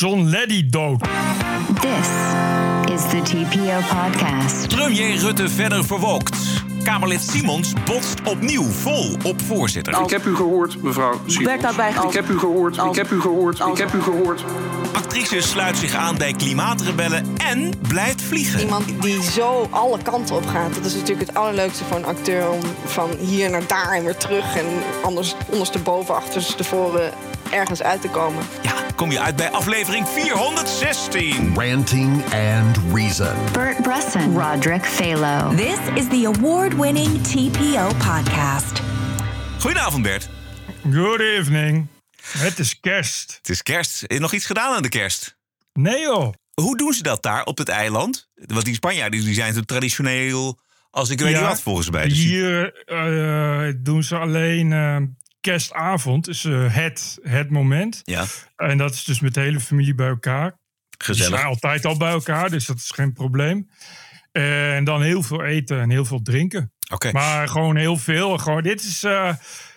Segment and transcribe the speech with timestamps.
[0.00, 1.00] John Leddy dood.
[1.80, 2.08] This
[2.94, 4.68] is the TPO podcast.
[4.74, 6.36] Premier Rutte verder verwolkt.
[6.84, 10.00] Kamerlid Simons botst opnieuw vol op voorzitter.
[10.02, 11.62] Ik heb u gehoord, mevrouw Simons.
[11.62, 14.02] Daarbij als- Ik heb u gehoord, als- ik heb u gehoord, als- ik heb u
[14.02, 14.44] gehoord.
[14.92, 18.60] Actrice sluit zich aan bij klimaatrebellen en blijft vliegen.
[18.60, 20.74] Iemand die zo alle kanten op gaat.
[20.74, 24.16] Dat is natuurlijk het allerleukste voor een acteur om van hier naar daar en weer
[24.16, 24.56] terug.
[24.56, 24.66] En
[25.02, 27.12] anders ondersteboven, achterstevoren
[27.50, 28.44] ergens uit te komen.
[28.62, 31.54] Ja, kom je uit bij aflevering 416.
[31.54, 33.36] Ranting and Reason.
[33.52, 35.54] Bert Bresson, Roderick Phalo.
[35.56, 38.82] This is the award-winning TPO podcast.
[39.60, 40.28] Goedenavond Bert.
[40.92, 41.86] Good evening.
[42.38, 43.36] Het is kerst.
[43.36, 44.02] Het is kerst.
[44.06, 45.36] Is nog iets gedaan aan de kerst?
[45.72, 46.32] Nee joh.
[46.54, 48.28] Hoe doen ze dat daar op het eiland?
[48.34, 50.58] Want die Spanjaarden die zijn zo traditioneel
[50.90, 52.08] als ik weet niet wat volgens mij.
[52.08, 54.96] Dus Hier eh, doen ze alleen eh,
[55.40, 56.28] kerstavond.
[56.28, 58.00] Is eh, het, het moment.
[58.04, 58.26] Ja,
[58.56, 60.58] En dat is dus met de hele familie bij elkaar.
[60.98, 61.32] Gezellig.
[61.38, 63.70] zijn altijd al bij elkaar, dus dat is geen probleem.
[64.32, 66.72] En dan heel veel eten en heel veel drinken.
[66.92, 67.12] Oké.
[67.12, 68.38] Maar gewoon heel veel.
[68.38, 69.34] Gewoon, dit is, eh,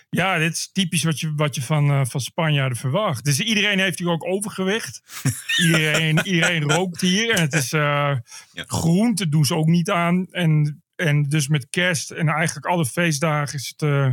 [0.09, 3.25] ja, dit is typisch wat je, wat je van, eh, van Spanjaarden verwacht.
[3.25, 5.02] Dus iedereen heeft hier ook overgewicht.
[5.66, 7.33] iedereen, iedereen rookt hier.
[7.33, 8.16] En het is eh
[8.53, 10.27] groente doen ze ook niet aan.
[10.31, 14.11] En, en dus met kerst en eigenlijk alle feestdagen is het eh,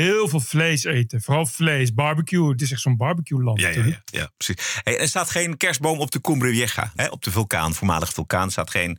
[0.00, 1.22] heel veel vlees eten.
[1.22, 2.48] Vooral vlees, barbecue.
[2.50, 3.60] Het is echt zo'n barbecue land.
[3.60, 4.80] Ja, ja, ja, ja, precies.
[4.82, 8.50] Hey, er staat geen kerstboom op de Cumbre Vieja, hè, op de vulkaan, voormalig vulkaan.
[8.50, 8.98] staat geen,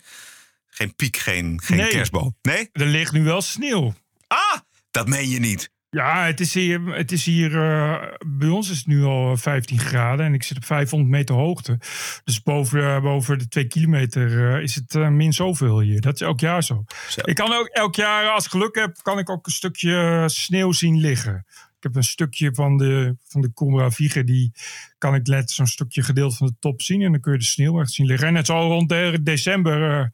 [0.68, 1.90] geen piek, geen, geen Nee.
[1.90, 2.36] kerstboom.
[2.42, 2.70] Nee?
[2.72, 3.94] Er ligt nu wel sneeuw.
[4.28, 4.60] Ah,
[4.92, 5.70] dat meen je niet.
[5.96, 9.80] Ja, het is hier, het is hier eh, bij ons is het nu al 15
[9.80, 11.80] graden en ik zit op 500 meter hoogte.
[12.24, 16.02] Dus boven, eh, boven de 2 kilometer eh, is het eh, min zoveel hier.
[16.02, 16.84] Dat is elk jaar zo.
[17.10, 17.22] Zo.
[17.24, 20.72] Ik kan ook elk jaar, als ik geluk heb, kan ik ook een stukje sneeuw
[20.72, 21.46] zien liggen.
[21.78, 24.52] Ik heb een stukje van de, van de Cumbre Vieja, die
[24.98, 27.02] kan ik net zo'n stukje gedeelte van de top zien.
[27.02, 28.28] En dan kun je de sneeuw echt zien liggen.
[28.28, 30.06] En het zal rond de december, eh,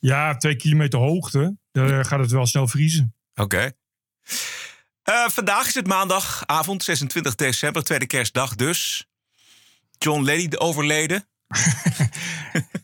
[0.00, 3.14] ja, 2 kilometer hoogte, daar gaat het wel snel vriezen.
[3.34, 3.70] Oké.
[5.08, 9.06] Eh, vandaag is het maandagavond, 26 december, tweede kerstdag dus.
[9.98, 11.24] John Leddy overleden.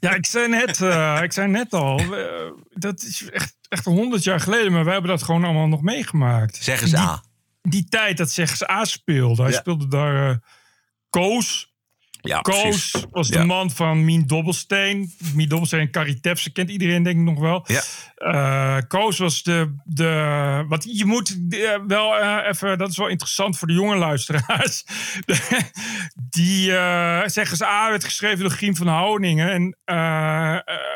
[0.01, 4.25] Ja, ik zei net, eh, ik zei net al, eh, dat is echt, echt honderd
[4.25, 6.57] jaar geleden, maar wij hebben dat gewoon allemaal nog meegemaakt.
[6.57, 7.23] Zeg eens A.
[7.62, 9.59] Die tijd dat Zeggens A speelde, hij Ja.
[9.59, 10.41] speelde daar
[11.11, 11.74] Koos.
[12.29, 13.05] Ja, Koos precies.
[13.11, 13.45] was de Ja.
[13.45, 15.12] man van Mien Dobbelsteen.
[15.35, 17.65] Mien Dobbelsteen en Carrie Tefse kent iedereen denk ik nog wel.
[17.67, 17.83] Ja.
[18.15, 20.65] Eh, Koos was de, de.
[20.69, 22.79] Wat je moet eh, wel eh, even.
[22.79, 24.85] Dat is wel interessant voor de jonge luisteraars.
[25.25, 25.71] De-
[26.31, 26.71] die
[27.31, 29.51] zeggen ze A werd geschreven door Griem van Honingen.
[29.51, 29.79] En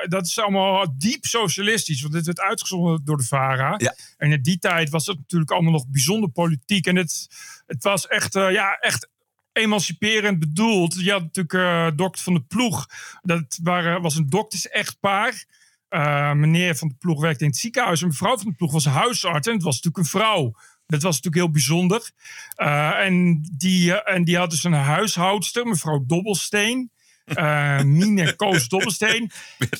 [0.09, 2.01] dat is allemaal diep socialistisch.
[2.03, 3.75] Want dit werd uitgezonden door de VARA.
[3.77, 3.95] Ja.
[4.17, 6.87] En in die tijd was het natuurlijk allemaal nog bijzonder politiek.
[6.87, 7.29] En het,
[7.67, 9.09] het was echt, ja, echt
[9.59, 10.95] emanciperend bedoeld.
[11.05, 12.87] Je had natuurlijk eh dokter van de ploeg.
[13.23, 15.45] Dat waren, was een dokters-echtpaar.
[15.89, 18.03] Eh, meneer van de ploeg werkte in het ziekenhuis.
[18.03, 19.47] En mevrouw van de ploeg was huisarts.
[19.47, 20.55] En het was natuurlijk een vrouw.
[20.87, 22.11] Dat was natuurlijk heel bijzonder.
[22.55, 26.91] Eh, en, die, en die had dus een huishoudster, mevrouw Dobbelsteen.
[27.25, 29.31] Eh Mine Koos Dobbelsteen.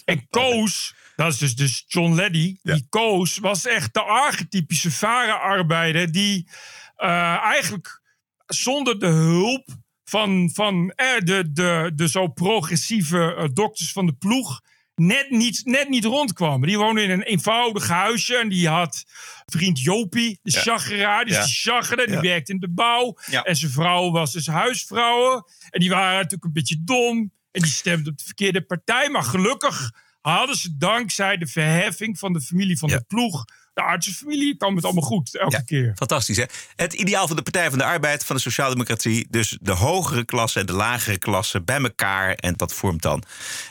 [0.05, 2.57] En Koos, dat is dus, dus John Leddy.
[2.63, 6.13] Die Koos was echt de archetypische varenarbeider.
[6.13, 6.49] Die
[6.97, 7.98] eigenlijk
[8.55, 9.67] zonder de hulp
[10.05, 14.61] van, van eh, de, de, de zo progressieve eh, dokters van de ploeg
[14.95, 16.69] net niet, net niet rondkwamen.
[16.69, 19.05] Die woonde in een eenvoudig huisje en die had
[19.47, 21.81] vriend Jopie, de chageraar, dus Ja.
[21.81, 22.21] die die Ja.
[22.21, 23.17] werkte in de bouw.
[23.31, 23.43] Ja.
[23.43, 25.45] En zijn vrouw was dus huisvrouwen.
[25.71, 29.09] En die waren natuurlijk een beetje dom en die stemden op de verkeerde partij.
[29.11, 32.97] Maar gelukkig hadden ze dankzij de verheffing van de familie van Ja.
[32.99, 33.45] de ploeg,
[33.79, 35.63] de artsenfamilie, kwam het allemaal goed elke Ja.
[35.63, 35.93] keer.
[35.97, 36.45] Fantastisch, hè?
[36.77, 39.27] Het ideaal van de Partij van de Arbeid, van de Sociaaldemocratie.
[39.31, 42.35] Dus de hogere klasse en de lagere klasse bij elkaar.
[42.35, 43.23] En dat vormt dan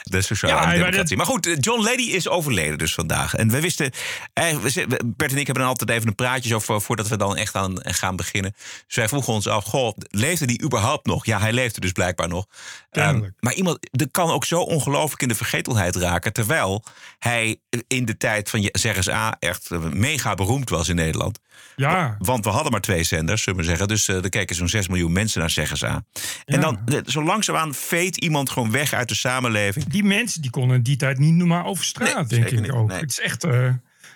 [0.03, 1.07] de Ja, maar Democratie.
[1.07, 3.35] dat- Maar goed, John Leddy is overleden dus vandaag.
[3.35, 3.91] En we wisten...
[4.33, 4.57] eh,
[5.05, 6.81] Bert en ik hebben er altijd even een praatje over...
[6.81, 8.55] voordat we dan echt aan gaan beginnen.
[8.87, 11.25] Dus wij vroegen ons af, goh, leefde die überhaupt nog?
[11.25, 12.45] Ja, hij leefde dus blijkbaar nog.
[12.91, 16.33] Ehm, maar iemand er kan ook zo ongelooflijk in de vergetelheid raken...
[16.33, 16.83] terwijl
[17.19, 21.39] hij in de tijd van Zeggens A echt eh, mega beroemd was in Nederland.
[21.75, 23.87] Ja, Want we hadden maar twee zenders, zullen we zeggen.
[23.87, 26.05] Dus eh er keken zo'n 6 miljoen mensen naar Zeggens aan.
[26.45, 29.85] En dan, eh, zo langzaamaan veet iemand gewoon weg uit de samenleving.
[29.85, 32.71] die mensen die konden in die tijd niet normaal over straat, Nee, denk ik niet,
[32.71, 32.87] ook.
[32.87, 32.99] nee.
[32.99, 33.69] Het is echt, eh,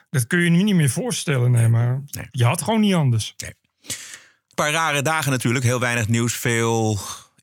[0.10, 2.28] dat kun je nu niet meer voorstellen, nee, maar Nee.
[2.32, 3.34] je had gewoon niet anders.
[3.38, 3.54] Een
[4.56, 7.00] paar rare dagen natuurlijk, heel weinig nieuws, veel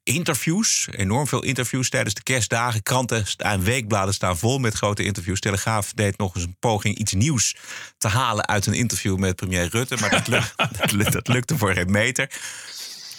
[0.08, 0.88] interviews.
[0.90, 2.82] Enorm veel interviews tijdens de kerstdagen.
[2.82, 5.40] Kranten en weekbladen staan vol met grote interviews.
[5.40, 7.56] Telegraaf deed nog eens een poging iets nieuws
[7.98, 9.96] te halen uit een interview met premier Rutte.
[10.00, 12.30] Maar dat, lukt, dat, lukt- dat lukte voor geen meter.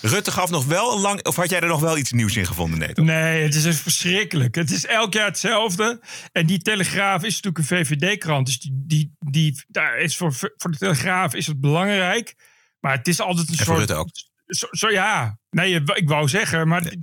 [0.01, 1.25] Rutte gaf nog wel een lang...
[1.25, 2.93] Of had jij er nog wel iets nieuws in gevonden, nee?
[2.93, 3.05] toch?
[3.05, 4.55] Nee, het is echt verschrikkelijk.
[4.55, 6.01] Het is elk jaar hetzelfde.
[6.31, 8.45] En die Telegraaf is natuurlijk een VVD-krant.
[8.45, 12.35] Dus die, die, die, daar is voor, voor de Telegraaf is het belangrijk.
[12.79, 13.77] Maar het is altijd een En voor soort...
[13.77, 14.09] Rutte ook.
[14.49, 15.39] Zo, zo ja.
[15.49, 16.93] Nee, ik wou zeggen, maar...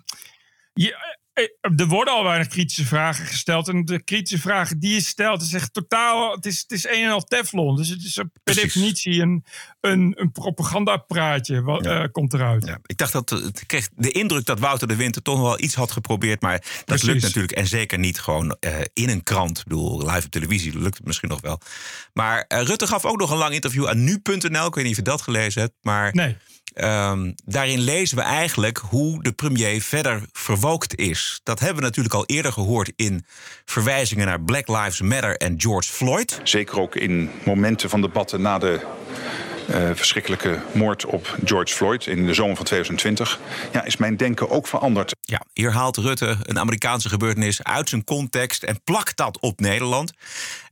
[0.72, 1.44] Je, eh,
[1.76, 3.68] er worden al weinig kritische vragen gesteld.
[3.68, 6.34] En de kritische vragen die je stelt, is echt totaal.
[6.34, 7.76] Het is, het is een en al Teflon.
[7.76, 9.44] Dus het is per definitie een,
[9.80, 11.62] een, een propagandapraatje.
[11.62, 12.66] Wat eh, komt eruit?
[12.66, 15.60] Ja, ik dacht dat eh, ik kreeg de indruk dat Wouter de Winter toch wel
[15.60, 16.40] iets had geprobeerd.
[16.40, 17.06] Maar dat Precies.
[17.06, 17.52] lukt natuurlijk.
[17.52, 19.58] En zeker niet gewoon eh, in een krant.
[19.58, 21.60] Ik bedoel, live op televisie lukt het misschien nog wel.
[22.12, 24.66] Maar eh, Rutte gaf ook nog een lang interview aan nu.nl.
[24.66, 25.74] Ik weet niet of je dat gelezen hebt.
[25.82, 26.36] Maar Nee.
[26.76, 31.40] Ehm, daarin lezen we eigenlijk hoe de premier verder verwookt is.
[31.42, 33.24] Dat hebben we natuurlijk al eerder gehoord in
[33.64, 36.40] verwijzingen naar Black Lives Matter en George Floyd.
[36.42, 38.80] Zeker ook in momenten van debatten na de
[39.94, 43.38] verschrikkelijke moord op George Floyd in de zomer van 2020.
[43.72, 45.14] Ja, is mijn denken ook veranderd.
[45.20, 50.12] Ja, hier haalt Rutte een Amerikaanse gebeurtenis uit zijn context en plakt dat op Nederland.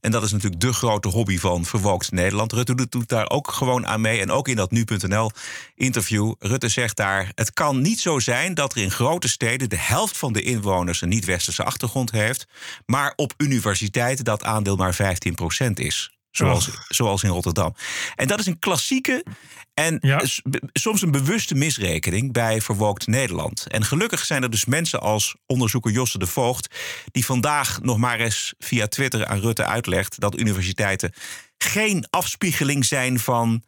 [0.01, 2.53] En dat is natuurlijk de grote hobby van Verwookt Nederland.
[2.53, 4.21] Rutte doet, doet daar ook gewoon aan mee.
[4.21, 5.31] En ook in dat nu.nl
[5.75, 6.35] interview.
[6.39, 10.17] Rutte zegt daar: Het kan niet zo zijn dat er in grote steden de helft
[10.17, 12.47] van de inwoners een niet-westerse achtergrond heeft.
[12.87, 16.14] Maar op universiteiten dat aandeel maar 15% is.
[16.37, 17.75] Zoals, zoals in Rotterdam.
[18.15, 19.25] En dat is een klassieke
[19.75, 20.23] en Ja.
[20.73, 23.67] soms een bewuste misrekening bij Verwookt Nederland.
[23.67, 26.75] En gelukkig zijn er dus mensen als onderzoeker Josse de Voogd...
[27.11, 30.21] die vandaag nog maar eens via Twitter aan Rutte uitlegt...
[30.21, 31.13] dat universiteiten
[31.59, 33.63] geen afspiegeling zijn van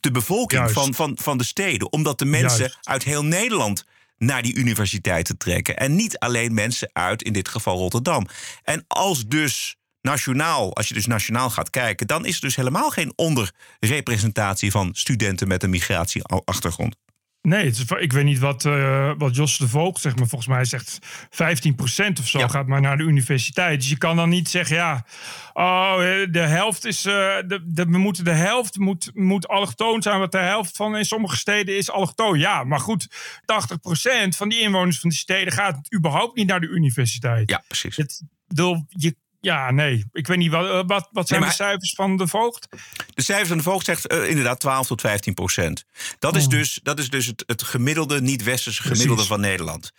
[0.00, 0.74] de bevolking, Juist.
[0.74, 1.92] van, van, van de steden.
[1.92, 2.78] Omdat de mensen Juist.
[2.82, 3.84] uit heel Nederland
[4.18, 5.76] naar die universiteiten trekken.
[5.76, 8.26] En niet alleen mensen uit, in dit geval Rotterdam.
[8.62, 9.76] En als dus
[10.06, 12.06] nationaal, als je dus nationaal gaat kijken...
[12.06, 16.96] dan is er dus helemaal geen onderrepresentatie van studenten met een migratieachtergrond.
[17.42, 20.50] Nee, het is, ik weet niet wat, eh, wat Jos de Voogd zegt, maar volgens
[20.50, 20.98] mij zegt
[21.30, 22.48] 15% of zo Ja.
[22.48, 23.80] gaat maar naar de universiteit.
[23.80, 25.06] Dus je kan dan niet zeggen, ja,
[25.52, 25.98] oh,
[26.30, 30.32] de helft is, eh, de, de, we moeten de helft moet, moet allochtoon zijn, want
[30.32, 32.38] de helft van in sommige steden is allochtoon.
[32.38, 33.08] Ja, maar goed,
[33.44, 37.50] 80% van die inwoners van die steden gaat überhaupt niet naar de universiteit.
[37.50, 37.96] Ja, precies.
[37.96, 41.54] Het, bedoel, je, ja, nee, ik weet niet, wat, eh, wat, wat zijn maar- de
[41.54, 42.68] cijfers van de Voogd?
[43.14, 45.84] De cijfers van de Voogd zegt eh, inderdaad 12 tot 15 procent.
[46.18, 49.30] Dat is dus, dat is dus het, het gemiddelde, niet-westerse gemiddelde Precies.
[49.30, 49.92] van Nederland.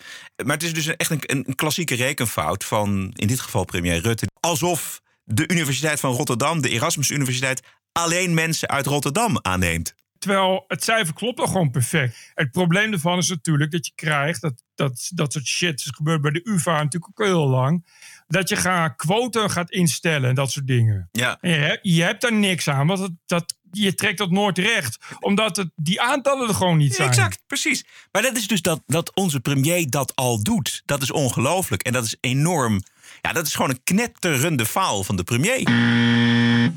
[0.44, 4.28] Maar het is dus echt een, een klassieke rekenfout van, in dit geval premier Rutte.
[4.40, 7.62] Alsof de Universiteit van Rotterdam, de Erasmus Universiteit...
[7.92, 9.96] alleen mensen uit Rotterdam aanneemt.
[10.20, 12.32] Terwijl het cijfer klopt al gewoon perfect.
[12.34, 16.22] Het probleem ervan is natuurlijk dat je krijgt, dat, dat, dat soort shit is gebeurd
[16.22, 17.86] bij de UvA natuurlijk ook heel lang.
[18.28, 21.10] Dat je gaat quota gaat instellen en dat soort dingen.
[21.12, 21.38] Ja.
[21.42, 24.58] En je, hebt, je hebt daar niks aan, want het, dat, je trekt dat nooit
[24.58, 24.98] recht.
[25.20, 27.10] Omdat het, die aantallen er gewoon niet zijn.
[27.10, 27.86] Exact, precies.
[28.12, 30.82] Maar dat is dus dat, dat onze premier dat al doet.
[30.86, 31.84] Dat is ongelooflijk.
[31.84, 32.82] En dat is enorm.
[33.22, 35.64] Ja, dat is gewoon een knetterende faal van de premier.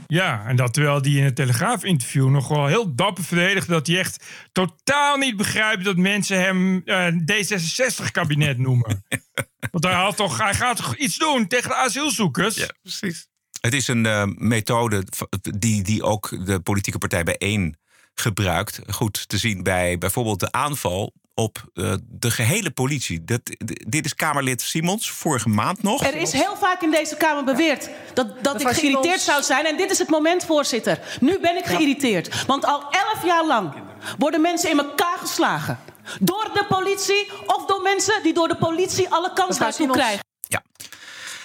[0.07, 3.73] Ja, en dat terwijl die in het Telegraaf-interview nog wel heel dapper verdedigde...
[3.73, 9.05] dat hij echt totaal niet begrijpt dat mensen hem eh, D66-kabinet noemen.
[9.73, 12.67] Want hij, had toch, hij gaat toch iets doen tegen de asielzoekers?
[12.83, 13.29] precies.
[13.61, 15.05] Het is een eh, methode
[15.41, 17.77] die, die ook de politieke partij bijeen
[18.15, 18.81] gebruikt.
[18.87, 23.25] Goed te zien bij bijvoorbeeld de aanval op eh, de gehele politie.
[23.25, 23.41] Dat,
[23.87, 26.05] dit is Kamerlid Simons, vorige maand nog.
[26.05, 29.25] Er is heel vaak in deze Kamer beweerd dat, dat ik geïrriteerd Simons.
[29.25, 29.67] zou zijn.
[29.67, 30.99] En dit is het moment, voorzitter.
[31.21, 32.47] Nu ben ik geïrriteerd.
[32.47, 33.73] Want al elf jaar lang
[34.19, 35.79] worden mensen in elkaar geslagen.
[36.21, 40.25] Door de politie of door mensen die door de politie alle kans daartoe krijgen.
[40.41, 40.63] Ja.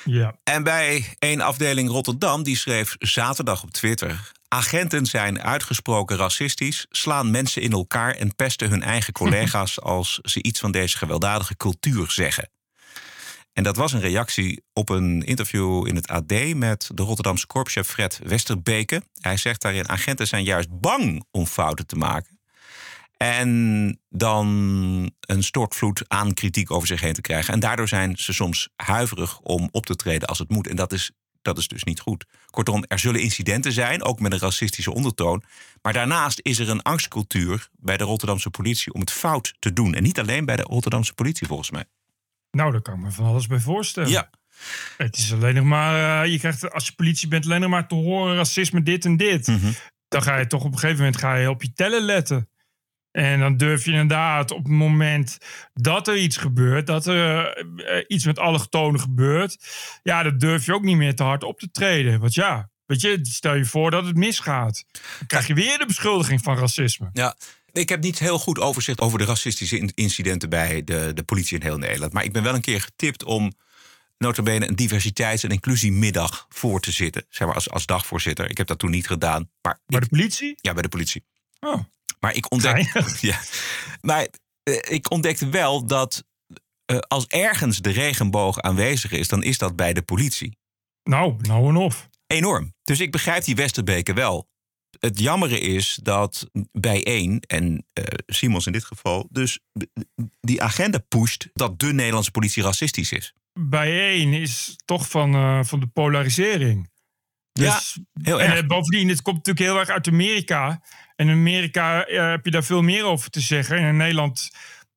[0.05, 0.35] Ja.
[0.43, 4.33] En bij één afdeling Rotterdam, die schreef zaterdag op Twitter...
[4.55, 8.15] Agenten zijn uitgesproken racistisch, slaan mensen in elkaar...
[8.15, 12.50] en pesten hun eigen collega's als ze iets van deze gewelddadige cultuur zeggen.
[13.53, 16.53] En dat was een reactie op een interview in het AD...
[16.53, 19.01] met de Rotterdamse korpschef Fred Westerbeke.
[19.19, 22.35] Hij zegt daarin, agenten zijn juist bang om fouten te maken...
[23.17, 24.47] En dan
[25.19, 27.53] een stortvloed aan kritiek over zich heen te krijgen.
[27.53, 30.67] En daardoor zijn ze soms huiverig om op te treden als het moet.
[30.67, 31.12] En dat is,
[31.45, 32.25] dat is dus niet goed.
[32.49, 35.43] Kortom, er zullen incidenten zijn, ook met een racistische ondertoon.
[35.81, 39.93] Maar daarnaast is er een angstcultuur bij de Rotterdamse politie om het fout te doen.
[39.93, 41.85] En niet alleen bij de Rotterdamse politie, volgens mij.
[42.51, 44.09] Nou, daar kan ik me van alles bij voorstellen.
[44.09, 44.29] Ja,
[44.97, 47.87] Het is alleen nog maar, eh, je krijgt als je politie bent alleen nog maar
[47.87, 49.47] te horen racisme dit en dit.
[49.47, 49.71] Mhm.
[50.07, 52.49] Dan ga je toch op een gegeven moment ga je op je tellen letten.
[53.15, 55.38] En dan durf je inderdaad op het moment
[55.74, 59.57] dat er iets gebeurt, dat er eh, iets met allochtonen gebeurt,
[60.03, 62.19] ja, dan durf je ook niet meer te hard op te treden.
[62.19, 64.86] Want ja, Weet je, stel je voor dat het misgaat.
[65.17, 67.10] Dan krijg je weer de beschuldiging van racisme.
[67.13, 67.36] Ja.
[67.72, 71.57] Ik heb niet heel goed overzicht over de racistische in- incidenten bij de, de politie
[71.60, 72.13] in heel Nederland.
[72.13, 73.53] Maar ik ben wel een keer getipt om
[74.17, 77.25] notabene een diversiteits- en inclusiemiddag voor te zitten.
[77.29, 78.50] Zeg maar als, als dagvoorzitter.
[78.50, 79.50] Ik heb dat toen niet gedaan.
[79.62, 80.55] Maar Bij de politie?
[80.62, 81.24] ja, bij de politie.
[81.60, 81.84] Oh.
[82.25, 83.39] Maar ik ontdekte, ja,
[84.01, 84.27] maar,
[84.63, 86.24] eh, ik ontdekte wel dat
[86.86, 90.58] eh, als ergens de regenboog aanwezig is, dan is dat bij de politie.
[91.03, 92.10] Nou, nou en of.
[92.27, 92.74] Enorm.
[92.84, 94.48] Dus ik begrijp die Westerbeke wel.
[95.00, 99.60] Het jammere is dat bij één, en eh, Simons in dit geval, dus
[100.39, 103.34] die agenda pusht dat de Nederlandse politie racistisch is.
[103.60, 106.89] Bijeen is toch van, van de polarisering.
[107.59, 108.59] Ja, Dus- heel en erg.
[108.62, 110.81] eh, bovendien, het komt natuurlijk heel erg uit Amerika.
[111.15, 113.77] En in Amerika eh, heb je daar veel meer over te zeggen.
[113.77, 114.50] En in Nederland,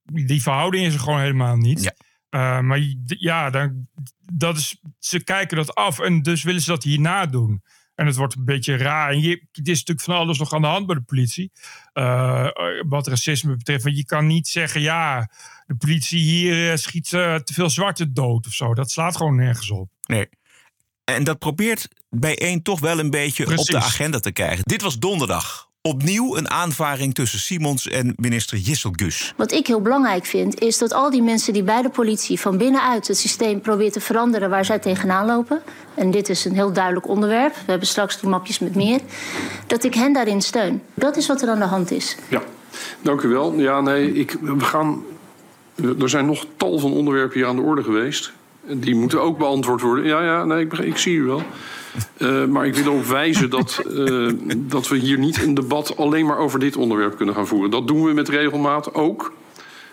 [0.04, 1.82] die verhouding is er gewoon helemaal niet.
[1.82, 1.92] Ja.
[2.28, 3.88] Eh, maar ja, dan,
[4.32, 7.62] dat is, ze kijken dat af en dus willen ze dat hierna doen.
[7.94, 9.10] En het wordt een beetje raar.
[9.10, 11.52] En je, het is natuurlijk van alles nog aan de hand bij de politie.
[11.92, 12.48] eh,
[12.88, 13.82] wat racisme betreft.
[13.84, 15.30] Want je kan niet zeggen, ja,
[15.66, 18.74] de politie hier schiet te veel zwarte dood of zo.
[18.74, 19.90] Dat slaat gewoon nergens op.
[20.06, 20.28] Nee.
[21.14, 24.64] En dat probeert bij één toch wel een beetje op de agenda te krijgen.
[24.64, 25.68] Dit was donderdag.
[25.82, 28.58] Opnieuw een aanvaring tussen Simons en minister
[28.92, 29.34] Gus.
[29.36, 32.58] Wat ik heel belangrijk vind, is dat al die mensen die bij de politie van
[32.58, 35.62] binnenuit het systeem proberen te veranderen waar zij tegenaan lopen.
[35.94, 37.54] En dit is een heel duidelijk onderwerp.
[37.54, 39.00] We hebben straks die mapjes met meer.
[39.66, 40.82] Dat ik hen daarin steun.
[40.94, 42.16] Dat is wat er aan de hand is.
[42.28, 42.42] Ja,
[43.02, 43.54] dank u wel.
[43.54, 45.02] Ja, nee, ik, we gaan.
[46.00, 48.32] Er zijn nog tal van onderwerpen hier aan de orde geweest.
[48.70, 50.04] Die moeten ook beantwoord worden.
[50.04, 51.42] Ja, ja, nee, ik, ik zie u wel.
[52.16, 56.26] Eh, maar ik wil erop wijzen dat, eh, dat we hier niet een debat alleen
[56.26, 57.70] maar over dit onderwerp kunnen gaan voeren.
[57.70, 59.32] Dat doen we met regelmaat ook.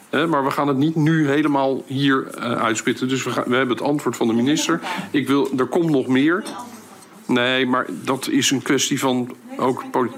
[0.09, 3.07] Hè, maar we gaan het niet nu helemaal hier eh, uitspitten.
[3.07, 4.79] Dus we, gaan, we hebben het antwoord van de minister.
[5.11, 6.43] Ik wil, er komt nog meer.
[7.27, 9.83] Nee, maar dat is een kwestie van ook.
[9.91, 10.11] poli-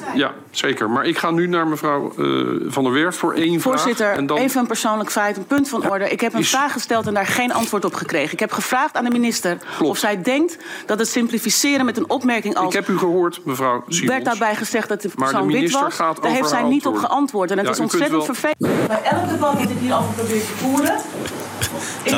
[0.00, 0.90] Ja, ja, zeker.
[0.90, 2.24] Maar ik ga nu naar mevrouw eh,
[2.66, 4.16] Van der Werf voor één Voorzitter, vraag.
[4.16, 4.36] En dan...
[4.36, 6.08] even een persoonlijk feit, een punt van orde.
[6.08, 8.32] Ik heb een Is- vraag gesteld en daar geen antwoord op gekregen.
[8.32, 9.90] Ik heb gevraagd aan de minister Klopt.
[9.90, 12.74] of zij denkt dat het simplificeren met een opmerking als...
[12.74, 14.10] Ik heb u gehoord, mevrouw Simons.
[14.12, 15.94] werd daarbij gezegd dat de persoon wit was.
[15.94, 17.50] gaat Daar over heeft zij niet op geantwoord.
[17.50, 18.86] En het Ja, is ontzettend wel- vervelend.
[18.88, 20.96] Bij elk debat dat ik hierover probeer te voeren...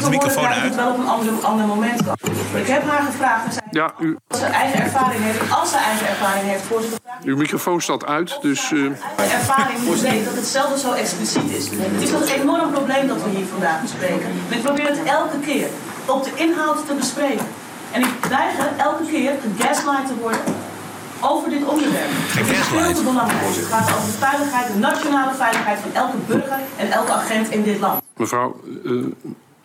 [0.02, 0.62] De microfoon uit?
[0.62, 2.16] het wel op een ander, ander moment kan.
[2.54, 5.50] Ik heb haar gevraagd of zij Ja, u, als ze eigen ervaring heeft.
[5.50, 7.00] Als ze eigen ervaring heeft, voorzitter...
[7.24, 8.62] uw microfoon staat uit, dus...
[8.64, 11.68] eh, de ervaring moet weten dat het zelden zo expliciet is.
[11.70, 14.26] Het is een enorm probleem dat we hier vandaag bespreken.
[14.50, 15.68] En ik probeer het elke keer
[16.06, 17.46] op de inhoud te bespreken.
[17.92, 20.40] En ik weiger elke keer gaslight te worden
[21.20, 22.10] over dit onderwerp.
[22.10, 23.54] Het is veel te belangrijk.
[23.54, 27.62] Het gaat over de veiligheid, de nationale veiligheid van elke burger en elke agent in
[27.62, 28.02] dit land.
[28.16, 28.92] Mevrouw eh,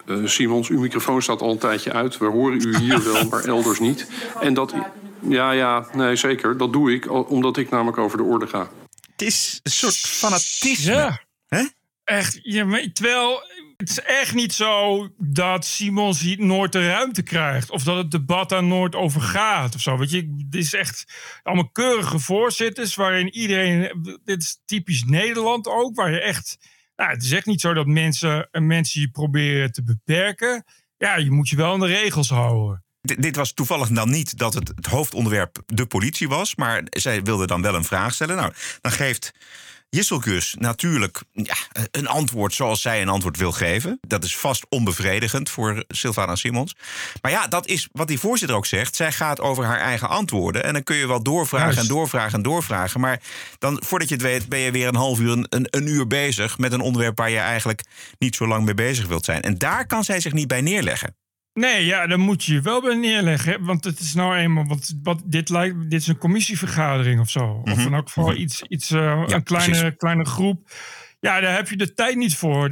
[0.10, 2.18] eh, Simons, uw microfoon staat al een tijdje uit.
[2.18, 4.08] We horen u hier wel, maar elders niet.
[4.42, 4.74] En dat...
[5.22, 6.58] Ja, ja, nee, zeker.
[6.58, 8.70] Dat doe ik, omdat ik namelijk over de orde ga.
[9.12, 10.94] Het is een soort fanatisme.
[10.94, 11.22] Ja.
[11.48, 11.64] Hè?
[12.04, 13.44] Echt, je weet, terwijl
[13.78, 17.70] het is echt niet zo dat Simons hier nooit de ruimte krijgt.
[17.70, 19.98] Of dat het debat daar nooit over gaat of zo.
[19.98, 21.06] Weet je, het is echt
[21.44, 24.02] allemaal keurige voorzitters waarin iedereen...
[24.26, 26.58] Dit is typisch Nederland ook, waar je echt...
[27.00, 30.64] Nou, het is echt niet zo dat mensen, mensen je proberen te beperken.
[30.98, 32.84] Ja, je moet je wel aan de regels houden.
[33.02, 36.56] Dit was toevallig dan niet dat het, het hoofdonderwerp de politie was.
[36.56, 38.36] Maar zij wilde dan wel een vraag stellen.
[38.36, 39.32] Nou, dan geeft
[39.90, 41.56] Jisselkus natuurlijk ja,
[41.92, 43.98] een antwoord zoals zij een antwoord wil geven.
[44.02, 46.76] Dat is vast onbevredigend voor Sylvana Simons.
[47.22, 48.96] Maar ja, dat is wat die voorzitter ook zegt.
[48.96, 50.64] Zij gaat over haar eigen antwoorden.
[50.64, 51.82] En dan kun je wel doorvragen Juist.
[51.82, 53.00] en doorvragen en doorvragen.
[53.00, 53.22] Maar
[53.58, 56.58] dan, voordat je het weet, ben je weer een half uur, een, een uur bezig...
[56.58, 57.84] met een onderwerp waar je eigenlijk
[58.18, 59.42] niet zo lang mee bezig wilt zijn.
[59.42, 61.16] En daar kan zij zich niet bij neerleggen.
[61.60, 63.52] Nee, ja, dan moet je je wel bij neerleggen.
[63.52, 64.66] hè, Want het is nou eenmaal.
[64.66, 67.62] Want wat, dit, lijkt, dit is een commissievergadering of zo.
[67.64, 69.98] Of in elk geval iets, iets eh, een kleine, precies.
[69.98, 70.72] kleine groep.
[71.22, 72.64] Ja, daar heb je de tijd niet voor.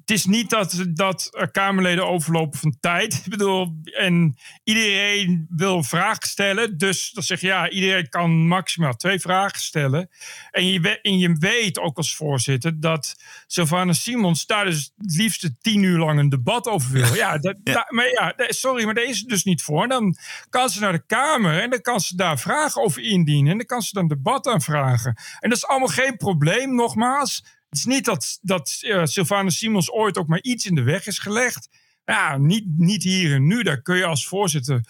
[0.00, 3.14] Het is niet dat, dat er Kamerleden overlopen van tijd.
[3.24, 6.78] Ik bedoel, en iedereen wil vragen stellen.
[6.78, 10.08] Dus dan zeg je ja, iedereen kan maximaal twee vragen stellen.
[10.50, 13.14] En je, en je weet ook als voorzitter dat
[13.46, 17.14] Sylvana Simons daar dus het liefste tien uur lang een debat over wil.
[17.14, 17.72] Ja, dat, Ja.
[17.72, 19.88] da- maar ja, sorry, maar daar is het dus niet voor.
[19.88, 20.16] Dan
[20.50, 23.50] kan ze naar de Kamer en dan kan ze daar vragen over indienen.
[23.50, 25.14] En dan kan ze dan debat aan vragen.
[25.40, 27.58] En dat is allemaal geen probleem, nogmaals.
[27.70, 28.68] Het is niet dat, dat
[29.02, 31.68] Sylvana Simons ooit ook maar iets in de weg is gelegd.
[32.04, 33.62] Ja, niet, niet hier en nu.
[33.62, 34.80] Daar kun je als voorzitter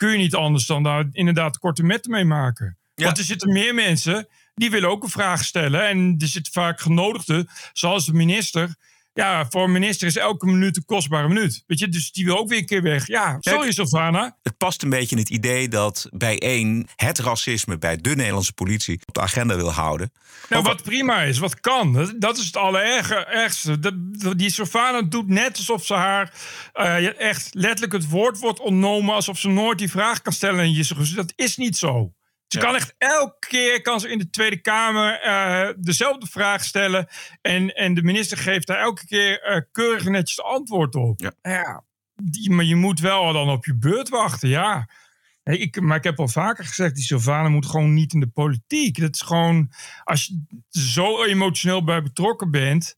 [0.00, 2.78] kun je niet anders dan daar inderdaad korte metten mee maken.
[2.94, 3.04] Ja.
[3.04, 5.88] Want er zitten meer mensen die willen ook een vraag stellen.
[5.88, 8.74] En er zitten vaak genodigden, zoals de minister.
[9.20, 11.64] Ja, voor een minister is elke minuut een kostbare minuut.
[11.66, 13.06] Weet je, dus die wil ook weer een keer weg.
[13.06, 14.36] Ja, sorry Sylvana.
[14.42, 18.52] Het past een beetje in het idee dat bij één het racisme bij de Nederlandse
[18.52, 20.12] politie op de agenda wil houden.
[20.48, 22.14] Nou, wat prima is, wat kan.
[22.18, 23.78] Dat, is het allerergste.
[24.36, 26.32] Die Sylvana doet net alsof ze haar
[26.72, 29.14] eh, echt letterlijk het woord wordt ontnomen.
[29.14, 30.60] Alsof ze nooit die vraag kan stellen.
[30.60, 32.12] En je dat is niet zo.
[32.52, 37.08] Ze kan echt elke keer kan ze in de Tweede Kamer eh, dezelfde vraag stellen.
[37.40, 41.32] En, en de minister geeft daar elke keer eh, keurig netjes antwoord op.
[41.42, 41.84] Ja.
[42.14, 44.88] die, maar je moet wel dan op je beurt wachten, ja.
[45.42, 48.28] Hey, ik, maar ik heb al vaker gezegd, die Sylvana moet gewoon niet in de
[48.28, 49.00] politiek.
[49.00, 49.72] Dat is gewoon,
[50.04, 52.96] als je zo emotioneel bij betrokken bent,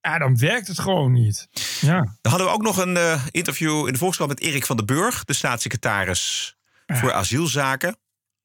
[0.00, 1.48] ja, dan werkt het gewoon niet.
[1.80, 1.96] Ja.
[2.20, 4.86] Dan hadden we ook nog een eh, interview in de Volkskrant met Erik van den
[4.86, 6.56] Burg, de staatssecretaris
[6.86, 7.96] voor asielzaken.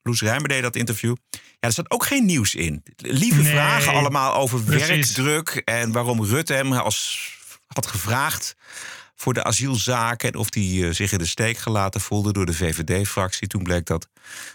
[0.03, 1.15] Loes Rijmer deed dat interview.
[1.31, 2.83] Ja, er staat ook geen nieuws in.
[2.95, 4.87] Lieve Nee, vragen allemaal over precies.
[4.87, 7.27] werkdruk en waarom Rutte hem als
[7.67, 8.55] had gevraagd
[9.15, 12.53] voor de asielzaken en of hij eh, zich in de steek gelaten voelde door de
[12.53, 13.47] VVD-fractie.
[13.47, 14.07] Toen bleek dat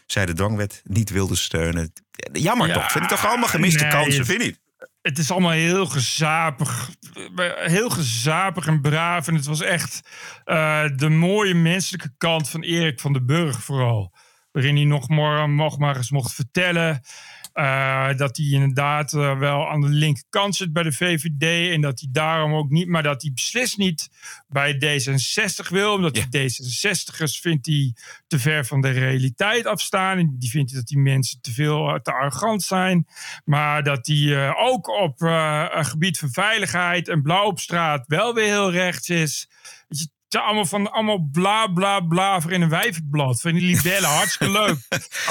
[0.06, 1.92] zij de dwangwet niet wilde steunen.
[2.32, 2.90] Jammer Ja, toch?
[2.92, 4.62] Vind ik toch allemaal gemiste nee, kansen, het- vind je niet?
[5.02, 6.90] Het is allemaal heel gezapig.
[7.54, 9.28] Heel gezapig en braaf.
[9.28, 10.00] En het was echt
[10.44, 14.12] eh, de mooie menselijke kant van Erik van den Burg vooral.
[14.54, 17.00] Waarin hij nog maar, nog maar eens mocht vertellen...
[17.52, 21.72] eh, dat hij inderdaad eh, wel aan de linkerkant zit bij de VVD.
[21.72, 22.88] En dat hij daarom ook niet...
[22.88, 24.08] Maar dat hij beslist niet
[24.48, 25.92] bij D66 wil.
[25.92, 27.94] Omdat die D66'ers vindt hij
[28.26, 30.18] te ver van de realiteit afstaan.
[30.18, 33.06] En die vindt hij dat die mensen te veel eh, te arrogant zijn.
[33.44, 38.46] Maar dat hij ook op een gebied van veiligheid en blauw op straat wel weer
[38.46, 39.48] heel rechts is.
[40.34, 43.40] Het is allemaal van allemaal bla bla bla voor in een wijvenblad.
[43.40, 44.76] Van die libellen, hartstikke leuk.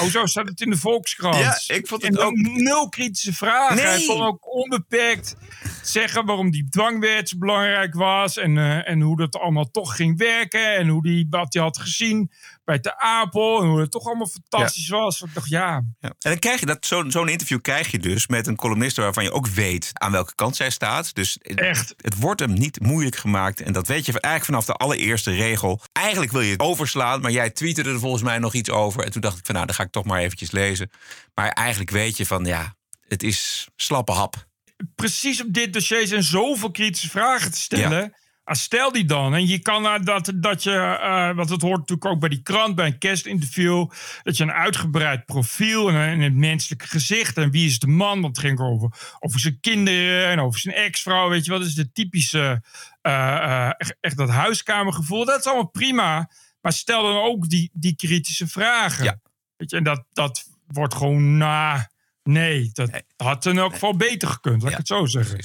[0.00, 1.36] Oh, zo staat het in de Volkskrant.
[1.36, 3.76] Ja, ik vond het en ook- Nul kritische vragen.
[3.76, 3.84] Nee.
[3.86, 5.36] Hij kon ook onbeperkt
[5.82, 8.36] zeggen waarom die dwangwet zo belangrijk was.
[8.36, 10.74] En, eh, en hoe dat allemaal toch ging werken.
[10.76, 12.30] En hoe die, wat hij had gezien
[12.64, 13.62] bij de Apel.
[13.62, 15.20] En hoe het toch allemaal fantastisch was.
[15.20, 16.08] Ik dacht, ja, Ja.
[16.08, 19.24] En dan krijg je dat, zo'n zo'n interview krijg je dus met een columniste waarvan
[19.24, 21.14] je ook weet aan welke kant zij staat.
[21.14, 21.94] Dus Echt.
[21.96, 23.60] het wordt hem niet moeilijk gemaakt.
[23.60, 25.80] En dat weet je eigenlijk vanaf de allereerste regel.
[25.92, 29.04] Eigenlijk wil je het overslaan, maar jij tweette er volgens mij nog iets over.
[29.04, 30.90] En toen dacht ik van nou, dan ga ik toch maar eventjes lezen.
[31.34, 32.74] Maar eigenlijk weet je van ja,
[33.08, 34.46] het is slappe hap.
[34.94, 38.14] precies op dit dossier zijn zoveel kritische vragen te stellen.
[38.44, 39.34] Stel die dan.
[39.34, 42.74] En je kan dat, dat je, eh, want dat hoort natuurlijk ook bij die krant,
[42.74, 43.90] bij een kerstinterview,
[44.22, 48.36] dat je een uitgebreid profiel en, het menselijke gezicht en wie is de man, want
[48.36, 51.92] het ging over, over zijn kinderen en over zijn ex-vrouw, weet je wat is de
[51.92, 52.62] typische,
[53.00, 55.24] eh, eh, echt, echt dat huiskamergevoel.
[55.24, 56.30] Dat is allemaal prima,
[56.60, 59.20] maar stel dan ook die, die kritische vragen.
[59.56, 61.90] Weet je, en dat, dat wordt gewoon na.
[62.22, 65.38] Nee, dat had in elk geval beter gekund, laat ik het zo zeggen.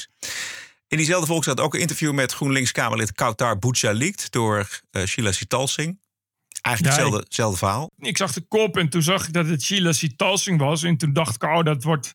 [0.89, 5.99] In diezelfde Volkskrant ook een interview met GroenLinks-Kamerlid Kautar Bouchalikt door eh, Sheila Sitalsing.
[6.61, 7.89] Eigenlijk Ja, hetzelfde, hetzelfde verhaal.
[7.97, 10.83] Ik zag de kop en toen zag ik dat het Sheila Sitalsing was.
[10.83, 12.13] En toen dacht ik, oh, dat wordt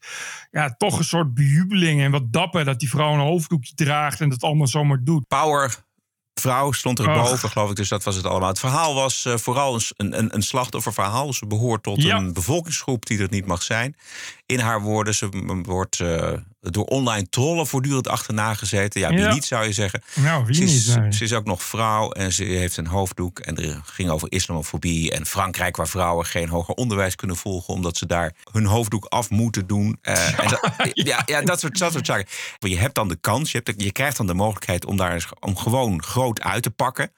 [0.50, 2.00] ja, toch een soort bejubeling.
[2.02, 5.28] En wat dapper dat die vrouw een hoofddoekje draagt en dat allemaal zomaar doet.
[5.28, 5.74] Power
[6.40, 7.28] vrouw stond er Ach.
[7.30, 7.76] boven, geloof ik.
[7.76, 8.48] Dus dat was het allemaal.
[8.48, 11.32] Het verhaal was eh, vooral een, een, een slachtofferverhaal.
[11.32, 12.16] Ze behoort tot Ja.
[12.16, 13.96] een bevolkingsgroep die er niet mag zijn.
[14.46, 15.28] In haar woorden, ze
[15.62, 16.32] wordt eh,
[16.70, 19.00] door online trollen voortdurend achterna gezeten.
[19.00, 19.32] Ja, wie Ja.
[19.32, 20.02] niet zou je zeggen.
[20.14, 21.12] Nou, wie ze is, niet, nee.
[21.12, 23.38] Ze is ook nog vrouw en ze heeft een hoofddoek.
[23.38, 25.76] En er ging over islamofobie en Frankrijk...
[25.76, 27.74] waar vrouwen geen hoger onderwijs kunnen volgen...
[27.74, 29.98] omdat ze daar hun hoofddoek af moeten doen.
[30.02, 32.26] Eh, en dat, ja, ja, dat, soort, dat soort zaken.
[32.60, 34.84] Maar Je hebt dan de kans, je, hebt je krijgt dan de mogelijkheid...
[34.84, 37.10] om daar eens, om gewoon groot uit te pakken.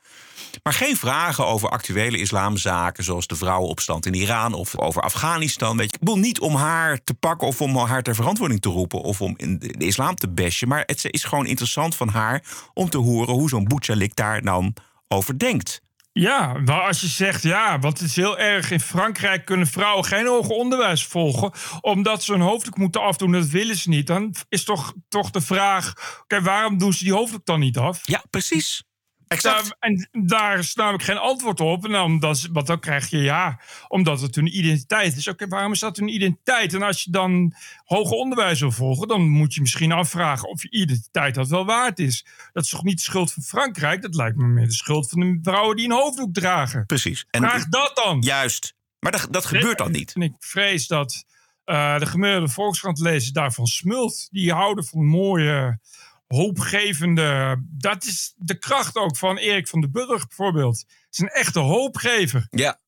[0.63, 3.05] Maar geen vragen over actuele islamzaken...
[3.05, 5.77] zoals de vrouwenopstand in Iran of over Afghanistan.
[5.77, 5.97] Weet je.
[5.97, 9.01] Ik bedoel niet om haar te pakken of om haar ter verantwoording te roepen...
[9.01, 10.69] of om in de, islam te bashen.
[10.69, 12.43] Maar het is gewoon interessant van haar
[12.75, 13.35] om te horen...
[13.35, 14.75] hoe zo'n Bouchalik daar dan
[15.09, 15.85] over denkt.
[16.19, 18.71] Ja, maar als je zegt ja, want het is heel erg.
[18.71, 21.53] In Frankrijk kunnen vrouwen geen hoger onderwijs volgen.
[21.81, 23.33] omdat ze hun hoofddoek moeten afdoen.
[23.33, 24.07] Dat willen ze niet.
[24.07, 28.01] Dan is toch, toch de vraag: oké, waarom doen ze die hoofddoek dan niet af?
[28.03, 28.85] Ja, precies.
[29.29, 31.85] Daar, en daar is namelijk geen antwoord op.
[31.85, 35.29] En dan, dat is- want dan krijg je ja, omdat het hun identiteit is.
[35.29, 36.75] Oké, waarom is dat hun identiteit?
[36.75, 40.71] En als je dan hoger onderwijs wil volgen, dan moet je misschien afvragen of je
[40.71, 42.27] identiteit dat wel waard is.
[42.53, 44.03] Dat is toch niet de schuld van Frankrijk?
[44.03, 46.87] Dat lijkt me meer de schuld van de vrouwen die een hoofddoek dragen.
[46.87, 47.27] Precies.
[47.31, 48.21] Vraag dat dan.
[48.21, 48.75] Juist.
[49.01, 50.13] Maar dat, dat gebeurt dan niet.
[50.15, 51.25] En ik vrees dat
[51.65, 54.29] eh, de gemiddelde Volkskrant-lezers daarvan smult.
[54.31, 55.79] Die houden van mooie,
[56.27, 57.63] hoopgevende...
[57.69, 60.79] Dat is de kracht ook van Erik van den Burg bijvoorbeeld.
[60.79, 62.47] Het is een echte hoopgever.
[62.51, 62.81] Ja.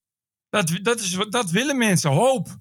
[0.50, 2.58] Dat, dat, is, dat willen mensen, hoop.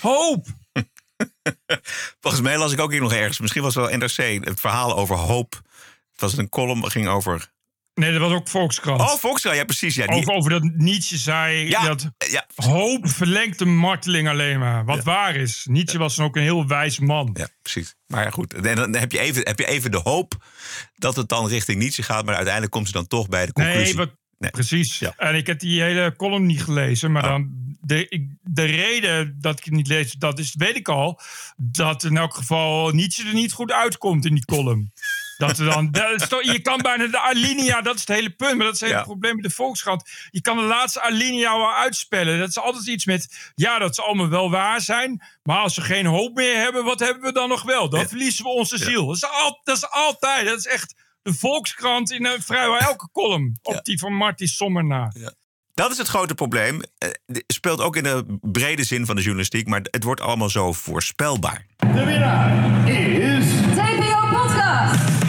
[0.00, 0.46] Hoop.
[2.20, 3.38] Volgens mij las ik ook hier nog ergens.
[3.38, 4.44] Misschien was het wel NRC.
[4.44, 5.60] Het verhaal over hoop
[6.16, 7.54] Was het een column ging over...
[7.96, 9.00] Nee, dat was ook Volkskrant.
[9.00, 9.94] Oh, Volkskrant, ja precies.
[9.94, 12.46] Ja, Over, over dat Nietzsche zei Ja, dat ja.
[12.54, 14.84] hoop verlengt de marteling alleen maar.
[14.84, 15.66] Wat waar is.
[15.70, 17.30] Nietzsche was dan ook een heel wijs man.
[17.34, 17.94] Ja, precies.
[18.06, 18.54] Maar ja, goed.
[18.54, 20.44] En dan heb je, even, heb je even de hoop
[20.94, 22.24] dat het dan richting Nietzsche gaat.
[22.24, 23.82] Maar uiteindelijk komt ze dan toch bij de conclusie.
[23.84, 24.50] Nee, wat, Nee.
[24.50, 25.02] precies.
[25.16, 27.12] En ik heb die hele column niet gelezen.
[27.12, 27.28] Maar Oh.
[27.30, 27.48] dan
[27.80, 31.20] de, ik- de reden dat ik het niet lees, dat is, weet ik al.
[31.56, 34.92] Dat in elk geval Nietzsche er niet goed uitkomt in die column.
[35.36, 38.30] Dat er dan, dat is toch- je kan bijna de alinea, dat is het hele
[38.30, 38.56] punt.
[38.56, 39.06] Maar dat is het hele Ja.
[39.06, 40.10] probleem met de Volkskrant.
[40.30, 42.38] Je kan de laatste alinea wel uitspellen.
[42.38, 45.22] Dat is altijd iets met, ja, dat ze allemaal wel waar zijn.
[45.42, 47.88] Maar als we geen hoop meer hebben, wat hebben we dan nog wel?
[47.88, 48.08] Dan Ja.
[48.08, 49.06] verliezen we onze ziel.
[49.06, 53.08] Dat is, al, dat is altijd, dat is echt de Volkskrant in een vrijwel elke
[53.12, 53.58] column.
[53.62, 53.80] Op Ja.
[53.82, 55.12] die van Marty Sommer na.
[55.74, 56.80] Dat is het grote probleem.
[56.98, 59.66] Eh, dit speelt ook in de brede zin van de journalistiek.
[59.66, 61.66] Maar het wordt allemaal zo voorspelbaar.
[63.74, 65.15] TPO Podcast.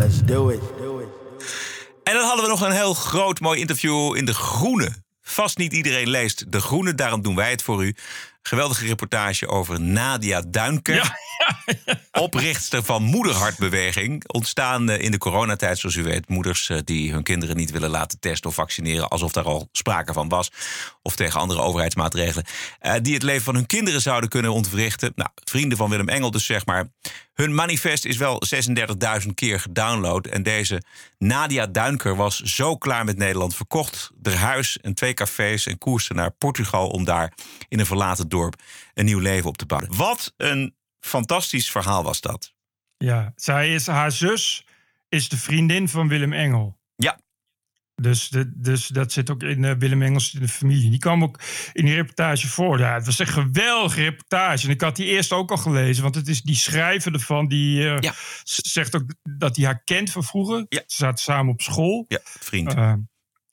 [0.00, 0.60] Let's do it.
[2.02, 4.90] En dan hadden we nog een heel groot mooi interview in De Groene.
[5.22, 7.94] Vast niet iedereen leest De Groene, daarom doen wij het voor u.
[8.50, 11.16] Geweldige reportage over Nadia Duinker.
[12.12, 14.28] Oprichtster van Moederhartbeweging.
[14.28, 16.28] Ontstaan eh, in de coronatijd, zoals u weet.
[16.28, 19.08] Moeders eh, die hun kinderen niet willen laten testen of vaccineren.
[19.08, 20.50] Alsof daar al sprake van was.
[21.02, 22.44] Of tegen andere overheidsmaatregelen.
[22.78, 25.12] eh, die het leven van hun kinderen zouden kunnen ontwrichten.
[25.14, 26.88] Nou, vrienden van Willem Engel dus zeg maar.
[27.34, 28.42] Hun manifest is wel
[29.22, 30.26] 36.000 keer gedownload.
[30.26, 30.82] En deze
[31.18, 33.56] Nadia Duinker was zo klaar met Nederland.
[33.56, 36.88] Verkocht haar huis en twee cafés en koerste naar Portugal...
[36.88, 37.32] om daar
[37.68, 38.39] in een verlaten dorp
[38.94, 39.96] een nieuw leven op te bouwen.
[39.96, 42.52] Wat een fantastisch verhaal was dat.
[42.96, 44.64] Ja, zij is, haar zus
[45.08, 46.78] is de vriendin van Willem Engel.
[46.96, 47.18] Ja.
[47.94, 50.90] Dus, de, dus dat zit ook in eh, Willem Engels in de familie.
[50.90, 51.40] Die kwam ook
[51.72, 52.78] in die reportage voor.
[52.78, 54.66] Ja, het was een geweldige reportage.
[54.66, 56.02] En ik had die eerst ook al gelezen.
[56.02, 57.48] Want het is die schrijver ervan.
[57.48, 58.12] Die eh, Ja.
[58.44, 60.66] zegt ook dat hij haar kent van vroeger.
[60.68, 60.82] Ja.
[60.86, 62.04] Ze zaten samen op school.
[62.08, 62.74] Ja, vriend.
[62.74, 62.92] Eh,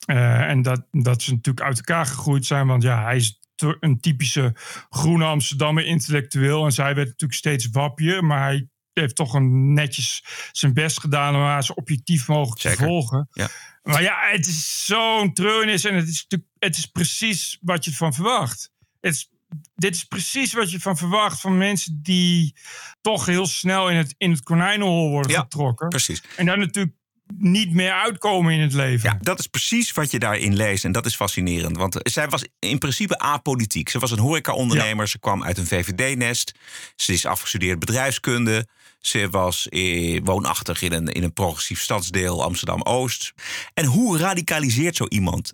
[0.06, 2.66] eh, en dat, dat ze natuurlijk uit elkaar gegroeid zijn.
[2.66, 3.37] Want ja, hij is
[3.80, 4.54] een typische
[4.90, 6.64] groene Amsterdammer intellectueel.
[6.64, 8.22] En zij werd natuurlijk steeds wapje.
[8.22, 12.78] Maar hij heeft toch een netjes zijn best gedaan om haar zo objectief mogelijk Zeker.
[12.78, 13.28] te volgen.
[13.32, 13.48] Ja.
[13.82, 15.84] Maar ja, het is zo'n treurnis.
[15.84, 18.70] En het is, natuurlijk- het is precies wat je ervan verwacht.
[19.00, 19.30] Het is,
[19.74, 22.54] dit is precies wat je ervan verwacht van mensen die
[23.00, 25.88] toch heel snel in het, in het konijnenhol worden Ja, getrokken.
[25.88, 26.22] Precies.
[26.36, 26.94] En daar natuurlijk
[27.36, 29.10] niet meer uitkomen in het leven.
[29.10, 30.84] Ja, dat is precies wat je daarin leest.
[30.84, 31.76] En dat is fascinerend.
[31.76, 33.88] Want zij was in principe apolitiek.
[33.88, 35.08] Ze was een horeca-ondernemer.
[35.08, 36.54] Ze kwam uit een VVD-nest.
[36.96, 38.66] Ze is afgestudeerd bedrijfskunde.
[39.00, 43.32] Ze was eh, woonachtig in een, in een progressief stadsdeel Amsterdam-Oost.
[43.74, 45.52] En hoe radicaliseert zo iemand?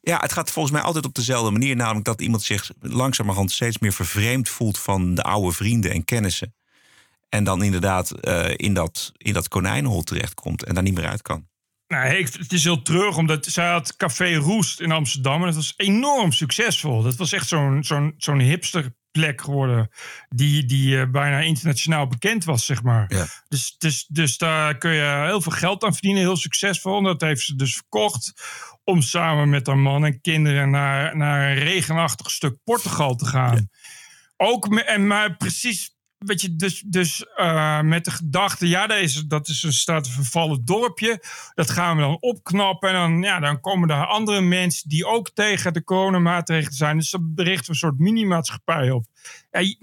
[0.00, 1.76] Ja, het gaat volgens mij altijd op dezelfde manier.
[1.76, 6.54] Namelijk dat iemand zich langzamerhand steeds meer vervreemd voelt van de oude vrienden en kennissen.
[7.28, 11.22] En dan inderdaad eh, in, dat, in dat konijnenhol terechtkomt en daar niet meer uit
[11.22, 11.48] kan.
[11.88, 15.40] Nou, het is heel terug, omdat zij had Café Roest in Amsterdam.
[15.40, 17.02] En dat was enorm succesvol.
[17.02, 19.90] Dat was echt zo'n zo'n zo'n hipsterplek geworden.
[20.28, 23.04] Die, die eh, bijna internationaal bekend was, zeg maar.
[23.14, 23.26] Ja.
[23.48, 26.22] Dus, dus, dus daar kun je heel veel geld aan verdienen.
[26.22, 26.96] Heel succesvol.
[26.96, 28.32] En dat heeft ze dus verkocht.
[28.84, 33.68] Om samen met haar man en kinderen naar, naar een regenachtig stuk Portugal te gaan.
[34.36, 35.96] Ook en maar precies.
[36.18, 40.08] Weet je, dus, dus eh, met de gedachte, ja, dat is, dat is een staat
[40.08, 41.22] vervallen dorpje.
[41.54, 42.88] Dat gaan we dan opknappen.
[42.88, 46.96] En dan, ja, dan komen er andere mensen die ook tegen de coronamaatregelen zijn.
[46.96, 49.06] Dus dan berichten we een soort minimaatschappij op.
[49.50, 49.76] Ja, je,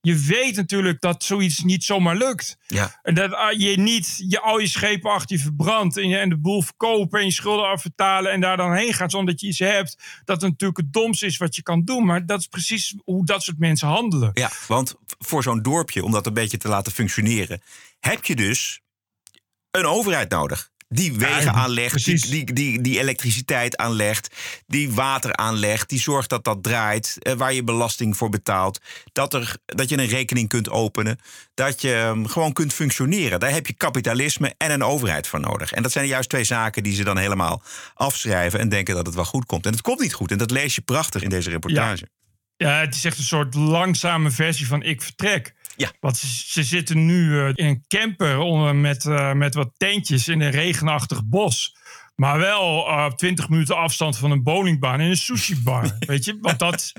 [0.00, 2.56] je weet natuurlijk dat zoiets niet zomaar lukt.
[2.66, 2.98] Ja.
[3.02, 6.28] En dat ah, je niet je, al je schepen achter je verbrandt en, je, en
[6.28, 9.46] de boel verkopen en je schulden afvertalen en daar dan heen gaat zonder dat je
[9.46, 9.98] iets hebt.
[10.24, 12.04] Dat het natuurlijk het domste is wat je kan doen.
[12.04, 14.30] Maar dat is precies hoe dat soort mensen handelen.
[14.34, 17.62] Ja, want voor zo'n dorpje, om dat een beetje te laten functioneren,
[18.00, 18.80] heb je dus
[19.70, 20.70] een overheid nodig.
[20.90, 24.34] Die wegen Ja, aanlegt, die, die, die, die elektriciteit aanlegt,
[24.66, 28.80] die water aanlegt, die zorgt dat dat draait, eh, waar je belasting voor betaalt.
[29.12, 31.18] Dat, er, dat je een rekening kunt openen,
[31.54, 33.40] dat je ehm, gewoon kunt functioneren.
[33.40, 35.72] Daar heb je kapitalisme en een overheid voor nodig.
[35.72, 37.62] En dat zijn juist twee zaken die ze dan helemaal
[37.94, 39.66] afschrijven en denken dat het wel goed komt.
[39.66, 40.30] En het komt niet goed.
[40.30, 42.06] En dat lees je prachtig in deze reportage.
[42.10, 42.17] Ja,
[42.66, 45.54] het is echt een soort langzame versie van Ik Vertrek.
[45.76, 45.92] Ja.
[46.00, 50.28] Want ze, ze zitten nu eh, in een camper onder, met, eh, met wat tentjes
[50.28, 51.76] in een regenachtig bos.
[52.14, 55.96] Maar wel eh, op 20 minuten afstand van een bowlingbaan en een sushi-bar.
[55.98, 56.38] weet je?
[56.40, 56.92] Want dat.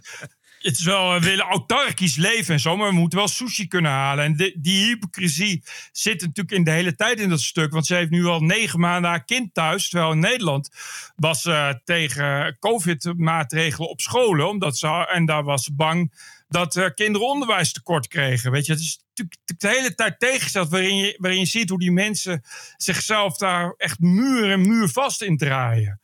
[0.60, 3.92] Het is wel, we willen autarkisch leven en zo, maar we moeten wel sushi kunnen
[3.92, 4.26] halen.
[4.26, 7.72] En de- die hypocrisie zit natuurlijk in de hele tijd in dat stuk.
[7.72, 9.90] Want ze heeft nu al negen maanden haar kind thuis.
[9.90, 10.70] Terwijl in Nederland
[11.16, 14.50] was ze tegen COVID-maatregelen op scholen.
[14.50, 16.14] Omdat ze, en daar was ze bang
[16.48, 18.52] dat eh, kinderen onderwijstekort kregen.
[18.52, 20.70] Weet je, het is natuurlijk natuurlijk de hele tijd tegengesteld.
[20.70, 22.44] Waarin je, waarin je ziet hoe die mensen
[22.78, 25.99] zichzelf daar echt muur en muur vast in draaien.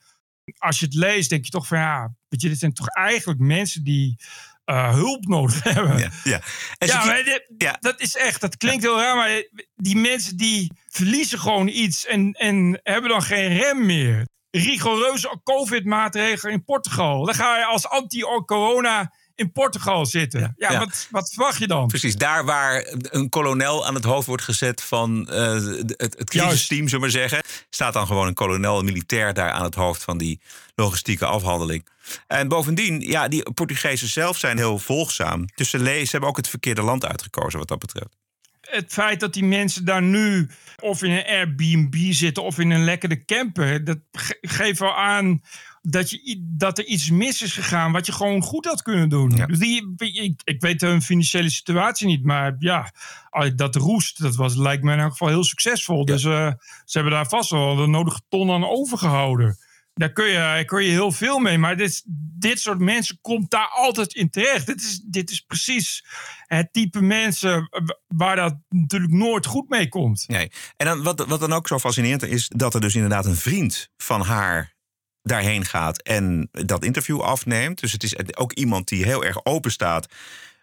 [0.57, 3.39] Als je het leest, denk je toch van ja, weet je, dit zijn toch eigenlijk
[3.39, 4.15] mensen die
[4.65, 5.97] eh, hulp nodig hebben.
[5.97, 6.41] Ja, ja.
[6.77, 9.43] En Ja, maar dit- dat is echt, dat klinkt heel raar, maar
[9.75, 14.27] die mensen die verliezen gewoon iets en, en hebben dan geen rem meer.
[14.51, 17.25] Rigoureuze COVID-maatregelen in Portugal.
[17.25, 20.39] Dan ga je als anti-corona in Portugal zitten.
[20.57, 20.79] Ja, ja.
[20.79, 21.87] Wat, wat verwacht je dan?
[21.87, 26.87] Precies, daar waar een kolonel aan het hoofd wordt gezet van eh, het, het crisisteam,
[26.87, 30.03] zullen we maar zeggen, staat dan gewoon een kolonel, een militair daar aan het hoofd
[30.03, 30.39] van die
[30.75, 31.87] logistieke afhandeling.
[32.27, 35.45] En bovendien, ja, die Portugezen zelf zijn heel volgzaam.
[35.55, 38.15] Dus ze, ze hebben ook het verkeerde land uitgekozen wat dat betreft.
[38.61, 40.49] het feit dat die mensen daar nu
[40.81, 45.41] of in een Airbnb zitten of in een lekkere camper, dat ge- geeft wel aan
[45.89, 49.29] dat, je, dat er iets mis is gegaan wat je gewoon goed had kunnen doen.
[49.29, 52.91] Dus Die, ik, ik weet hun financiële situatie niet, maar ja,
[53.55, 56.05] dat roest, dat was, lijkt me in elk geval heel succesvol.
[56.05, 56.51] Dus eh,
[56.85, 59.57] ze hebben daar vast wel de nodige ton aan overgehouden.
[59.93, 61.57] Daar kun je, kun je heel veel mee.
[61.57, 62.03] Maar dit,
[62.39, 64.65] dit soort mensen komt daar altijd in terecht.
[64.65, 66.05] Dit is, dit is precies
[66.45, 70.23] het type mensen wa- waar dat natuurlijk nooit goed mee komt.
[70.27, 70.51] Nee.
[70.77, 73.89] En dan, wat, wat dan ook zo fascinerend is, dat er dus inderdaad een vriend
[73.97, 74.74] van haar
[75.25, 77.79] daarheen gaat en dat interview afneemt.
[77.79, 80.07] Dus het is ook iemand die heel erg open staat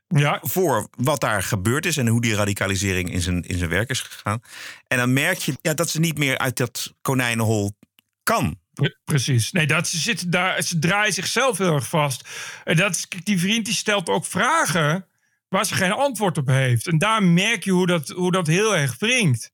[0.09, 0.39] ja.
[0.43, 4.01] voor wat daar gebeurd is en hoe die radicalisering in zijn, in zijn werk is
[4.01, 4.43] gegaan.
[4.89, 7.77] En dan merk je ja, dat ze niet meer uit dat konijnenhol
[8.23, 8.61] kan.
[9.05, 9.53] Precies.
[9.53, 12.29] Nee, dat ze zitten daar, ze draaien zichzelf heel erg vast.
[12.65, 15.07] En dat is, die vriend die stelt ook vragen
[15.49, 16.87] waar ze geen antwoord op heeft.
[16.87, 19.53] En daar merk je hoe dat, hoe dat heel erg wringt.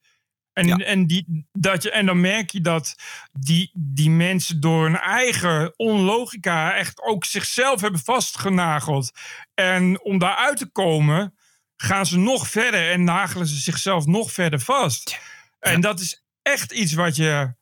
[0.58, 2.94] En, en, die, dat je, en dan merk je dat
[3.32, 9.12] die, die mensen door hun eigen onlogica echt ook zichzelf hebben vastgenageld.
[9.54, 11.34] En om daaruit te komen,
[11.76, 15.18] gaan ze nog verder en nagelen ze zichzelf nog verder vast.
[15.60, 17.56] En dat is echt iets wat je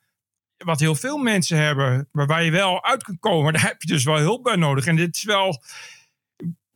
[0.57, 3.53] wat heel veel mensen hebben, maar waar je wel uit kan komen.
[3.53, 4.87] Daar heb je dus wel hulp bij nodig.
[4.87, 5.63] En dit is wel.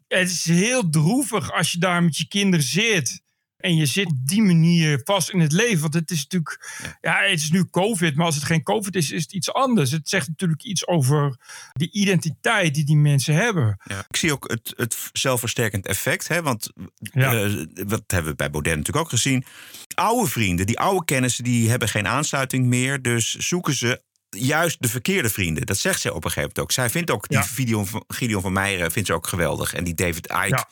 [0.09, 3.23] Het is heel droevig als je daar met je kinderen zit.
[3.61, 5.81] En je zit op die manier vast in het leven.
[5.81, 6.71] Want het is natuurlijk.
[7.01, 8.17] Ja, het is nu COVID.
[8.17, 9.91] Maar als het geen COVID is, is het iets anders.
[9.91, 11.37] Het zegt natuurlijk iets over
[11.73, 13.79] de identiteit die die mensen hebben.
[14.09, 16.29] Ik zie ook het, het zelfversterkend effect.
[16.29, 16.43] Hè?
[16.43, 17.35] Want Ja.
[17.35, 19.45] eh, wat hebben we bij Baudet natuurlijk ook gezien.
[19.95, 23.03] Oude vrienden, die oude kennissen, die hebben geen aansluiting meer.
[23.03, 25.67] Dus zoeken ze juist de verkeerde vrienden.
[25.67, 26.73] Dat zegt zij op een gegeven moment ook.
[26.73, 29.75] Zij vindt ook die Gideon van, Gideon van Meijeren vindt ze ook geweldig.
[29.75, 30.65] En die David Icke.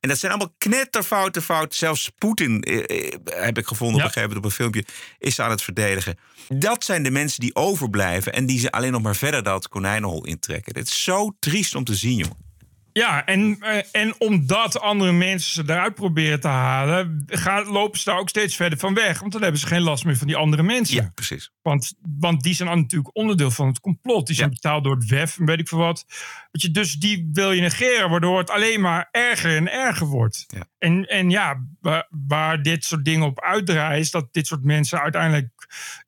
[0.00, 1.78] En dat zijn allemaal knetterfoute fouten.
[1.78, 4.84] Zelfs Poetin, eh, eh, heb ik gevonden op een gegeven moment op een filmpje,
[5.18, 6.18] is aan het verdedigen.
[6.48, 10.24] Dat zijn de mensen die overblijven en die ze alleen nog maar verder dat konijnenhol
[10.24, 10.72] intrekken.
[10.74, 12.51] Dit is zo triest om te zien, jongen.
[12.92, 18.10] Ja, en, eh, en omdat andere mensen ze eruit proberen te halen, gaan, lopen ze
[18.10, 19.20] daar ook steeds verder van weg.
[19.20, 20.96] Want dan hebben ze geen last meer van die andere mensen.
[20.96, 21.50] Ja, precies.
[21.62, 24.26] Want, want die zijn natuurlijk onderdeel van het complot.
[24.26, 26.04] Die zijn betaald door het WEF en weet ik veel wat.
[26.50, 30.46] Weet je, dus die wil je negeren, waardoor het alleen maar erger en erger wordt.
[30.78, 35.00] En, en ja, waar, waar dit soort dingen op uitdraaien, is dat dit soort mensen
[35.00, 35.50] uiteindelijk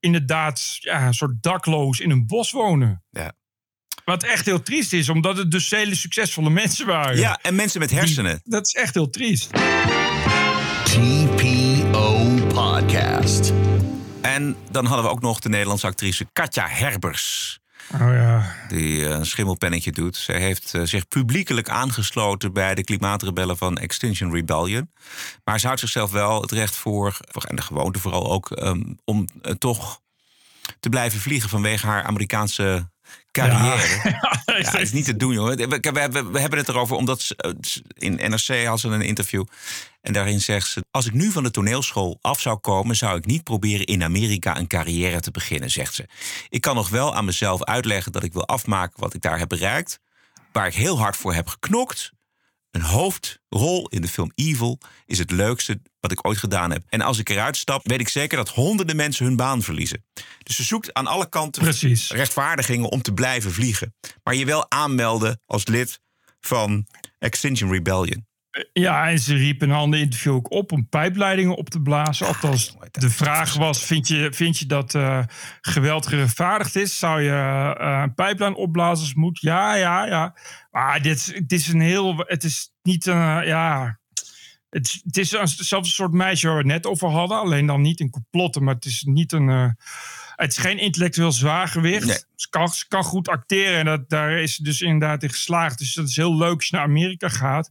[0.00, 3.02] inderdaad ja, een soort dakloos in een bos wonen.
[3.10, 3.32] Ja.
[4.04, 7.16] Wat echt heel triest is, omdat het dus hele succesvolle mensen waren.
[7.16, 8.40] Ja, en mensen met hersenen.
[8.44, 9.50] dat is echt heel triest.
[10.84, 13.52] TPO Podcast.
[14.20, 17.58] En dan hadden we ook nog de Nederlandse actrice Katja Herbers.
[17.92, 18.54] Oh ja.
[18.68, 20.16] Die eh, een schimmelpennetje doet.
[20.16, 24.90] Zij heeft eh, zich publiekelijk aangesloten bij de klimaatrebellen van Extinction Rebellion.
[25.44, 27.16] Maar ze houdt zichzelf wel het recht voor,
[27.48, 30.00] en de gewoonte vooral ook, ehm, om eh, toch
[30.80, 32.92] te blijven vliegen vanwege haar Amerikaanse
[33.30, 34.02] carrière.
[34.46, 35.48] Ja, het is niet te doen, joh.
[35.54, 38.88] We, we, we- we hebben het erover omdat ze, eh, ze- in NRC had ze
[38.88, 39.44] een interview.
[40.00, 43.26] En daarin zegt ze: Als ik nu van de toneelschool af zou komen, zou ik
[43.26, 46.08] niet proberen in Amerika een carrière te beginnen, zegt ze.
[46.48, 49.48] Ik kan nog wel aan mezelf uitleggen dat ik wil afmaken wat ik daar heb
[49.48, 49.98] bereikt.
[50.52, 52.12] Waar ik heel hard voor heb geknokt.
[52.70, 56.82] Een hoofdrol in de film Evil is het leukste wat ik ooit gedaan heb.
[56.88, 60.04] En als ik eruit stap, weet ik zeker dat honderden mensen hun baan verliezen.
[60.42, 61.72] Dus ze zoekt aan alle kanten
[62.08, 63.94] rechtvaardigingen om te blijven vliegen.
[64.22, 66.00] Maar je wel aanmelden als lid
[66.40, 66.86] van
[67.18, 68.26] Extinction Rebellion.
[68.72, 72.26] Ja, en ze riepen in een ander interview ook op om pijpleidingen op te blazen.
[72.26, 75.24] Althans, de vraag was, vind je, vind je dat eh,
[75.60, 76.98] geweld gerechtvaardigd is?
[76.98, 77.30] Zou je
[77.78, 79.40] eh, een pijplijn opblazen als moet?
[79.40, 80.36] Ja, ja, ja.
[80.70, 82.16] Maar dit, het is een heel...
[82.16, 83.40] Het is niet een...
[83.40, 83.98] eh, ja,
[84.74, 87.38] het, het is een soort meisje waar we het net over hadden.
[87.38, 89.48] Alleen dan niet in complotten, maar het is niet een...
[89.48, 89.68] eh,
[90.34, 92.28] het is geen intellectueel zwaargewicht.
[92.34, 95.78] Ze, kan, ze kan goed acteren en dat, daar is ze dus inderdaad in geslaagd.
[95.78, 97.70] Dus dat is heel leuk als je naar Amerika gaat.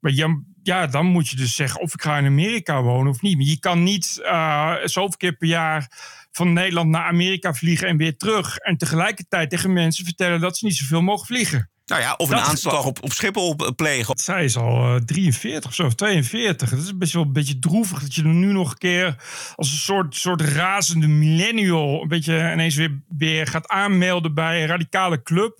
[0.00, 3.22] Maar ja, ja, dan moet je dus zeggen of ik ga in Amerika wonen of
[3.22, 3.36] niet.
[3.36, 5.92] Maar je kan niet eh zoveel keer per jaar
[6.30, 8.56] van Nederland naar Amerika vliegen en weer terug.
[8.56, 11.70] En tegelijkertijd tegen mensen vertellen dat ze niet zoveel mogen vliegen.
[11.90, 14.18] Nou ja, of een aanslag op, op Schiphol eh, plegen.
[14.18, 16.70] Zij is al eh, 43 of zo, of 42.
[16.70, 19.16] Dat is best wel een beetje droevig dat je er nu nog een keer
[19.56, 24.68] als een soort, soort razende millennial een beetje ineens weer, weer gaat aanmelden bij een
[24.68, 25.58] radicale club.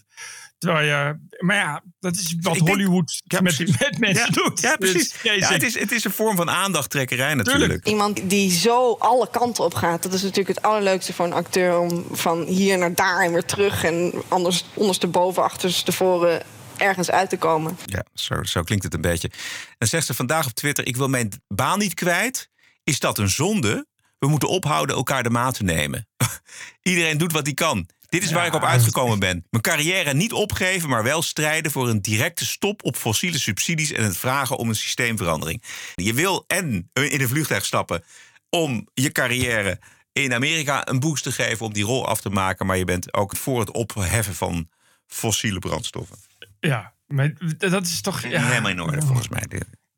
[0.60, 3.78] Terwijl je, maar ja, dat is wat Ik denk- Hollywood Ja, met, precies.
[3.78, 4.60] met mensen Ja, doet.
[4.60, 5.14] Ja, Dus, precies.
[5.22, 7.86] Ja, het, is, het is een vorm van aandachttrekkerij natuurlijk.
[7.86, 10.02] Iemand die zo alle kanten op gaat.
[10.02, 11.78] Dat is natuurlijk het allerleukste voor een acteur.
[11.78, 13.84] Om van hier naar daar en weer terug.
[13.84, 16.42] En anders ondersteboven, achterstevoren
[16.76, 17.78] ergens uit te komen.
[17.84, 19.30] Ja, zo, zo klinkt het een beetje.
[19.78, 22.50] Dan zegt ze vandaag op Twitter: Ik wil mijn baan niet kwijt.
[22.84, 23.86] Is dat een zonde?
[24.18, 26.08] We moeten ophouden elkaar de maat te nemen.
[26.82, 27.88] Iedereen doet wat hij kan.
[28.10, 29.46] Dit is waar ik op uitgekomen ben.
[29.50, 34.04] Mijn carrière niet opgeven, maar wel strijden voor een directe stop op fossiele subsidies en
[34.04, 35.62] het vragen om een systeemverandering.
[35.94, 38.04] Je wil en in een vliegtuig stappen
[38.48, 39.78] om je carrière
[40.12, 43.14] in Amerika een boost te geven, om die rol af te maken, maar je bent
[43.14, 44.68] ook voor het opheffen van
[45.06, 46.16] fossiele brandstoffen.
[46.60, 48.22] Ja, maar dat is toch...
[48.22, 48.46] Ja.
[48.46, 49.42] Helemaal in orde volgens mij.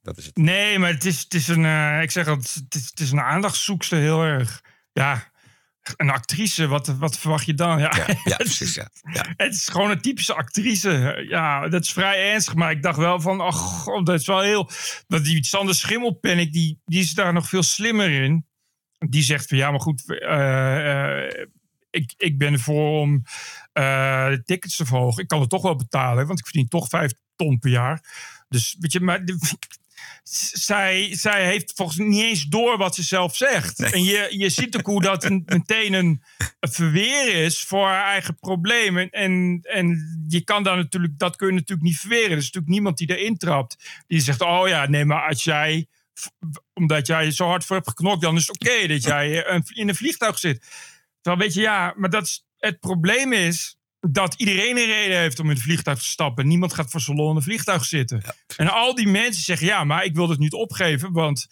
[0.02, 0.36] Dat is het.
[0.36, 1.64] Nee, maar het is, het is een.
[1.64, 4.60] eh, ik zeg al, het is, het is een heel erg.
[4.92, 5.31] Ja,
[5.96, 7.78] een actrice, wat, wat verwacht je dan?
[7.78, 7.92] Ja,
[8.24, 8.74] Ja, precies.
[8.74, 8.88] Ja.
[9.12, 9.24] Ja.
[9.36, 11.24] het is gewoon een typische actrice.
[11.28, 14.40] Ja, dat is vrij ernstig, maar ik dacht wel van, ach, god, dat is wel
[14.40, 14.70] heel.
[15.06, 18.46] Dat die Sander Schimmelpennik, die, die is daar nog veel slimmer in.
[18.98, 21.48] Die zegt van, ja, maar goed, eh, eh,
[21.90, 23.22] ik, ik ben ervoor om
[23.72, 25.22] eh, de tickets te verhogen.
[25.22, 28.04] Ik kan het toch wel betalen, want ik verdien toch vijf ton per jaar.
[28.48, 29.24] Dus weet je, maar
[30.52, 33.80] zij, zij heeft volgens mij niet eens door wat ze zelf zegt.
[33.80, 36.22] En je, je ziet ook hoe dat een, meteen een,
[36.60, 39.10] een verweer is voor haar eigen problemen.
[39.10, 42.30] En, en je kan daar natuurlijk, dat kun je natuurlijk niet verweren.
[42.30, 44.02] Er is natuurlijk niemand die erin trapt.
[44.06, 45.86] Die zegt, oh ja, nee, maar als jij,
[46.74, 49.88] omdat jij zo hard voor hebt geknokt, dan is het oké dat jij eh, in
[49.88, 50.66] een vliegtuig zit.
[51.20, 53.76] Terwijl weet je, ja, maar dat is, het probleem is
[54.10, 56.46] dat iedereen een reden heeft om in het vliegtuig te stappen.
[56.46, 58.22] Niemand gaat voor lol in een vliegtuig zitten.
[58.56, 61.46] en al die mensen zeggen, ja, maar ik wil het niet opgeven, want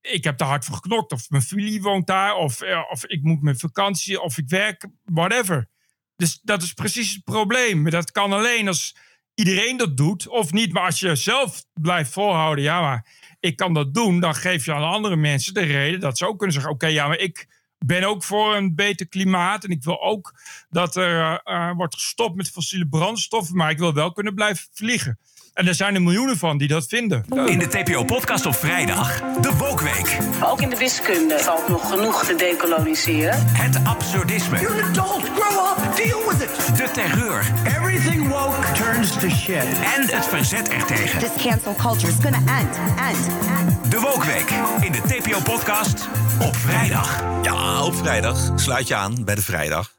[0.00, 1.12] ik heb daar hard voor geknokt.
[1.12, 4.86] Of mijn familie woont daar, of, eh, of ik moet met vakantie, of ik werk,
[5.04, 5.68] whatever.
[6.16, 7.82] Dus dat is precies het probleem.
[7.82, 8.96] Maar dat kan alleen als
[9.34, 10.72] iedereen dat doet, of niet.
[10.72, 13.06] Maar als je zelf blijft volhouden, ja, maar
[13.40, 16.36] ik kan dat doen, dan geef je aan andere mensen de reden dat ze ook
[16.36, 19.64] kunnen zeggen: Oké, ja, maar ik ben ook voor een beter klimaat.
[19.64, 20.34] En ik wil ook
[20.70, 25.18] dat er eh, wordt gestopt met fossiele brandstoffen, maar ik wil wel kunnen blijven vliegen.
[25.56, 27.24] En er zijn er miljoenen van die dat vinden.
[27.46, 30.18] In de TPO-podcast op vrijdag, de Wokweek.
[30.44, 33.46] Ook in de wiskunde valt nog genoeg te decoloniseren.
[33.46, 34.60] Het absurdisme.
[34.60, 35.24] You're an adult.
[35.24, 35.96] Grow up.
[35.96, 36.76] Deal with it.
[36.76, 37.52] De terreur.
[37.66, 39.64] Everything woke turns to shit.
[39.96, 41.18] En het verzet ertegen.
[41.18, 43.26] This cancel culture is gonna end, end,
[43.58, 43.90] end.
[43.90, 46.08] De Wokweek in de TPO-podcast
[46.40, 47.24] op vrijdag.
[47.42, 48.52] Ja, op vrijdag.
[48.56, 49.94] Sluit je aan bij de vrijdag.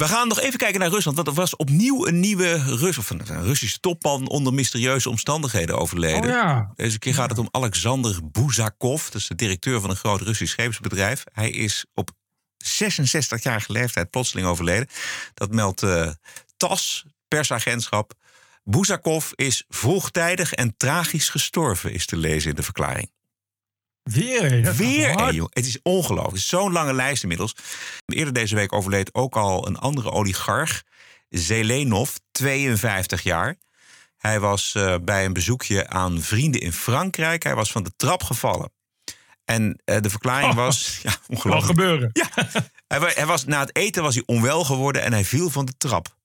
[0.00, 1.16] We gaan nog even kijken naar Rusland.
[1.16, 5.78] Want er was opnieuw een nieuwe Rus, of een, een Russische topman onder mysterieuze omstandigheden
[5.78, 6.22] overleden.
[6.22, 6.72] Oh ja.
[6.74, 9.04] Deze keer gaat het om Alexander Buzakov.
[9.04, 11.24] Dat is de directeur van een groot Russisch scheepsbedrijf.
[11.32, 12.10] Hij is op
[12.64, 14.88] 66-jarige leeftijd plotseling overleden.
[15.34, 16.10] Dat meldt eh
[16.56, 18.12] TAS, persagentschap.
[18.64, 23.10] Buzakov is vroegtijdig en tragisch gestorven, is te lezen in de verklaring.
[24.12, 25.46] Weer gaat Weer een, joh.
[25.50, 26.42] Het is ongelooflijk.
[26.44, 27.54] Zo'n lange lijst inmiddels.
[28.06, 30.82] Eerder deze week overleed ook al een andere oligarch,
[31.28, 33.56] Zelenov, 52 jaar.
[34.16, 37.42] Hij was eh, bij een bezoekje aan vrienden in Frankrijk.
[37.42, 38.72] Hij was van de trap gevallen.
[39.44, 40.98] En eh, de verklaring Oh, was...
[41.02, 41.66] Ja, Kan ongelooflijk.
[41.78, 42.10] gebeuren.
[42.88, 45.64] Hij, wa- hij was, na het eten was hij onwel geworden en hij viel van
[45.64, 46.16] de trap.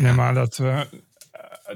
[0.00, 0.80] Nee, maar dat, eh,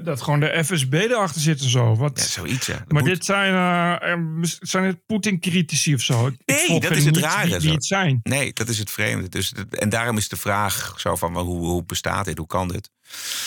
[0.03, 1.95] dat gewoon de FSB erachter zit en zo.
[1.95, 2.83] Wat, Ja, zoiets, ja.
[2.87, 3.53] Maar moet- dit zijn,
[4.01, 6.27] eh, zijn het Poetin-critici of zo?
[6.27, 7.61] Ik- Nee, dat is het rare.
[7.61, 7.71] Zo.
[7.71, 8.19] het zijn.
[8.23, 9.29] Nee, dat is het vreemde.
[9.29, 12.37] Dus, en daarom is de vraag zo van, hoe, hoe bestaat dit?
[12.37, 12.89] Hoe kan dit?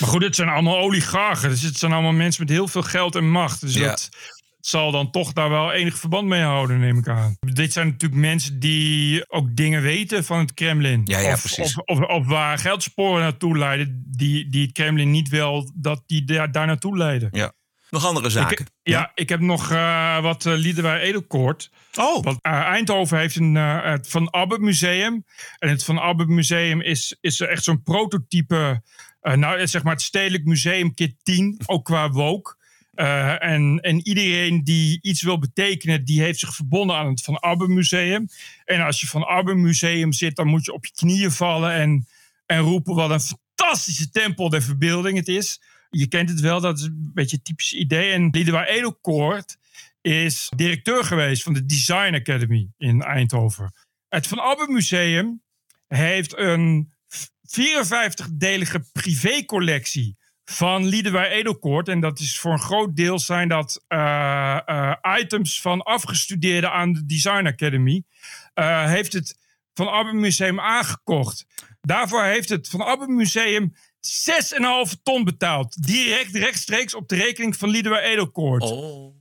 [0.01, 1.49] Maar goed, het zijn allemaal oligarchen.
[1.51, 3.61] Dus het zijn allemaal mensen met heel veel geld en macht.
[3.61, 3.87] Dus Ja.
[3.89, 4.09] dat
[4.61, 7.37] zal dan toch daar wel enig verband mee houden, neem ik aan.
[7.41, 11.01] Dit zijn natuurlijk mensen die ook dingen weten van het Kremlin.
[11.05, 11.77] Ja, ja, of, precies.
[11.77, 16.25] Of, of, of waar geldsporen naartoe leiden, die, die het Kremlin niet wil dat die
[16.25, 17.29] daar, daar naartoe leiden.
[17.33, 17.53] Ja.
[17.91, 18.59] Nog andere zaken?
[18.59, 21.71] Ik, ja, ik heb nog uh, wat uh, Liederwij Edelkoort.
[21.99, 22.23] Oh.
[22.25, 25.25] Want uh, Eindhoven heeft een, het Van Abbe Museum.
[25.59, 28.83] En het Van Abbe Museum is, is echt zo'n prototype...
[29.21, 32.57] nou, zeg maar het Stedelijk Museum Kit 10, ook qua woke.
[33.01, 37.41] Uh, en, en iedereen die iets wil betekenen, die heeft zich verbonden aan het Van
[37.41, 38.29] Abbe Museum.
[38.65, 42.07] En als je Van Abbe Museum zit, dan moet je op je knieën vallen en,
[42.47, 45.61] en roepen wat een fantastische tempel der verbeelding het is.
[45.91, 48.13] Je kent het wel, dat is een beetje het typische idee.
[48.13, 49.57] En Liedewij Edelkoort
[50.01, 53.75] is directeur geweest van de Design Academy in Eindhoven.
[54.09, 55.43] Het Van Abbe Museum
[55.89, 56.93] heeft een
[57.49, 60.17] 54-delige privécollectie
[60.51, 61.89] van Liedewij Edelkoort.
[61.89, 66.93] En dat is voor een groot deel zijn dat uh, uh, items van afgestudeerden aan
[66.93, 68.03] de Design Academy.
[68.55, 69.39] Uh, heeft het
[69.75, 71.47] Van Abbe Museum aangekocht.
[71.81, 73.75] Daarvoor heeft het Van Abbe Museum
[74.87, 75.87] 6,5 ton betaald.
[75.87, 78.63] Direct rechtstreeks op de rekening van Liedewij Edelkoort.
[78.63, 79.17] Oh.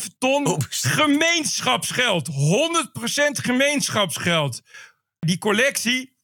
[0.00, 2.28] 6,5 ton oh, gemeenschapsgeld.
[2.30, 2.32] 100%
[3.32, 4.62] gemeenschapsgeld.
[5.18, 6.16] Die collectie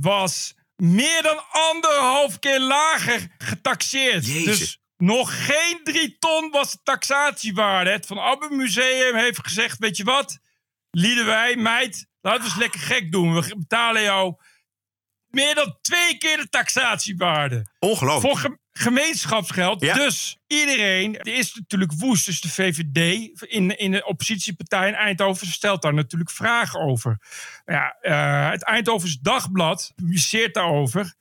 [0.00, 4.26] was meer dan anderhalf keer lager getaxeerd.
[4.26, 4.58] Jezus.
[4.58, 7.90] Dus nog geen drie ton was de taxatiewaarde.
[7.90, 10.38] Het Van Abbe Museum heeft gezegd, weet je wat?
[10.90, 13.34] Liedewij, meid, laten we eens lekker gek doen.
[13.34, 14.34] We betalen jou
[15.26, 17.70] meer dan twee keer de taxatiewaarde.
[17.78, 18.38] Ongelooflijk.
[18.38, 19.80] Voor gemeenschapsgeld.
[19.80, 19.94] Ja.
[19.94, 22.26] Dus iedereen, er is natuurlijk woest.
[22.26, 27.18] Dus de VVD in, in de oppositiepartij in Eindhoven stelt daar natuurlijk vragen over.
[27.64, 31.14] Ja, uh, het Eindhovens Dagblad publiceert daarover.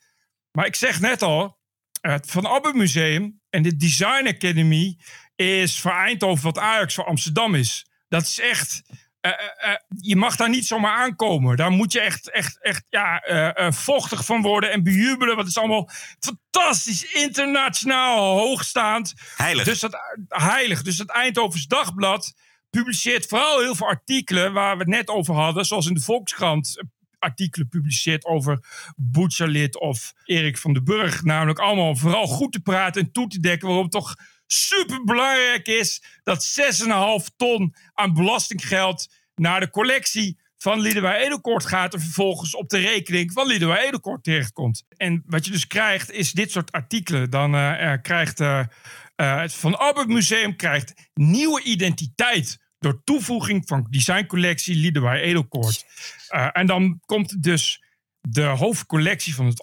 [0.51, 1.59] Maar ik zeg net al,
[2.01, 4.97] het Van Abbe Museum en de Design Academy
[5.35, 7.85] is voor Eindhoven wat Ajax voor Amsterdam is.
[8.07, 8.81] Dat is echt
[9.21, 11.57] uh, uh, je mag daar niet zomaar aankomen.
[11.57, 15.35] Daar moet je echt, echt, echt ja, uh, vochtig van worden en bejubelen.
[15.35, 15.89] Want het is allemaal
[16.19, 19.13] fantastisch, internationaal hoogstaand.
[19.35, 19.65] Heilig.
[19.65, 19.97] Dus dat,
[20.27, 20.81] heilig.
[20.81, 22.33] Dus het Eindhovens Dagblad
[22.69, 25.65] publiceert vooral heel veel artikelen waar we het net over hadden.
[25.65, 26.83] Zoals in de Volkskrant
[27.19, 28.65] artikelen publiceert over
[28.95, 31.23] Boetjalid of Erik van den Burg.
[31.23, 34.15] Namelijk allemaal vooral goed te praten en toe te dekken waarom toch
[34.51, 36.59] super belangrijk is dat
[37.21, 42.77] 6,5 ton aan belastinggeld naar de collectie van Liedewij Edelkoort gaat en vervolgens op de
[42.77, 44.85] rekening van Liedewij Edelkoort terechtkomt.
[44.97, 47.29] En wat je dus krijgt is dit soort artikelen.
[47.29, 48.63] Dan uh, krijgt uh,
[49.15, 55.85] uh, het Van Albert Museum krijgt nieuwe identiteit door toevoeging van designcollectie Liedewij Edelkoort.
[56.51, 57.83] en dan komt dus
[58.21, 59.61] de hoofdcollectie van het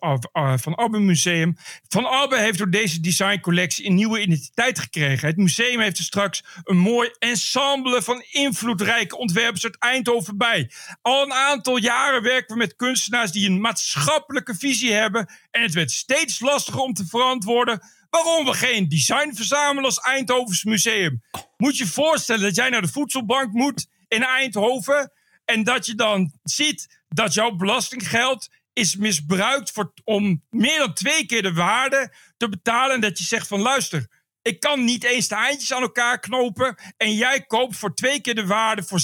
[0.61, 1.57] Van Abbe Museum.
[1.89, 5.29] Van Abbe heeft door deze designcollectie een nieuwe identiteit gekregen.
[5.29, 10.71] Het museum heeft er straks een mooi ensemble van invloedrijke ontwerpers uit Eindhoven bij.
[11.03, 15.31] Al een aantal jaren werken we met kunstenaars die een maatschappelijke visie hebben.
[15.51, 17.81] En het werd steeds lastiger om te verantwoorden
[18.11, 21.23] waarom we geen design verzamelen als Eindhovens Museum.
[21.57, 25.13] Moet je je voorstellen dat jij naar de voedselbank moet in Eindhoven
[25.45, 31.27] en dat je dan ziet dat jouw belastinggeld is misbruikt voor, om meer dan twee
[31.27, 32.95] keer de waarde te betalen.
[32.95, 34.07] En dat je zegt van luister,
[34.43, 36.79] ik kan niet eens de eindjes aan elkaar knopen.
[36.97, 39.01] En jij koopt voor twee keer de waarde, voor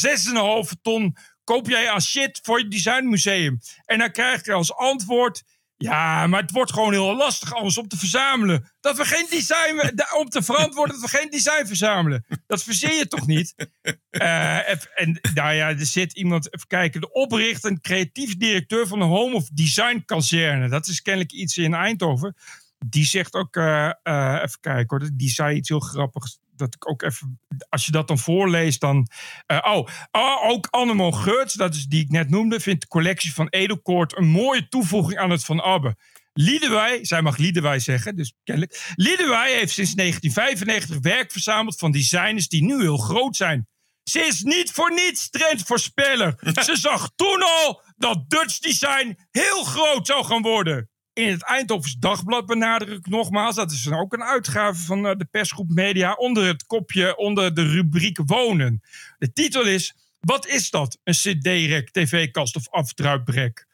[0.66, 3.59] 6,5 ton, koop jij aan shit voor je designmuseum.
[3.84, 5.42] En dan krijg je als antwoord,
[5.82, 8.70] ja, maar het wordt gewoon heel lastig anders om te verzamelen.
[8.80, 12.24] Dat we geen design, om te verantwoorden dat we geen design verzamelen.
[12.46, 13.54] Dat verzin je toch niet?
[14.10, 14.70] Uh,
[15.00, 19.04] en nou ja, er zit iemand, even kijken, de oprichter en creatief directeur van de
[19.04, 20.68] Home of Design Kazerne.
[20.68, 22.36] Dat is kennelijk iets in Eindhoven.
[22.86, 26.88] Die zegt ook, uh, uh, even kijken hoor, die zei iets heel grappigs dat ik
[26.88, 29.09] ook even, als je dat dan voorleest, dan.
[29.46, 33.34] Uh, oh, oh, ook Annemon Geurts, dat is die ik net noemde, vindt de collectie
[33.34, 35.96] van Edelkoort een mooie toevoeging aan het Van Abbe.
[36.32, 38.92] Liedewij, zij mag Liedewij zeggen, dus kennelijk.
[38.94, 43.66] Liedewij heeft sinds 1995 werk verzameld van designers die nu heel groot zijn.
[44.03, 46.34] Ze is niet voor niets trendvoorspeller.
[46.64, 50.90] Ze zag toen al dat Dutch design heel groot zou gaan worden.
[51.14, 55.68] In het Eindhovens Dagblad benadruk ik nogmaals, dat is ook een uitgave van de persgroep
[55.68, 58.82] Media, onder het kopje, onder de rubriek Wonen.
[59.18, 60.98] De titel is, wat is dat?
[61.04, 63.66] Een cd-rek, tv-kast of afdruiprek?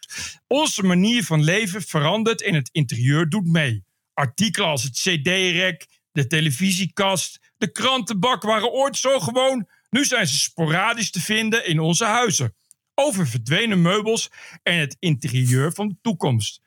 [0.47, 3.85] Onze manier van leven verandert en het interieur doet mee.
[4.15, 10.39] Artikelen als het cd-rek, de televisiekast, de krantenbak waren ooit zo gewoon, nu zijn ze
[10.39, 12.55] sporadisch te vinden in onze huizen.
[12.95, 14.31] Over verdwenen meubels
[14.63, 16.67] en het interieur van de toekomst.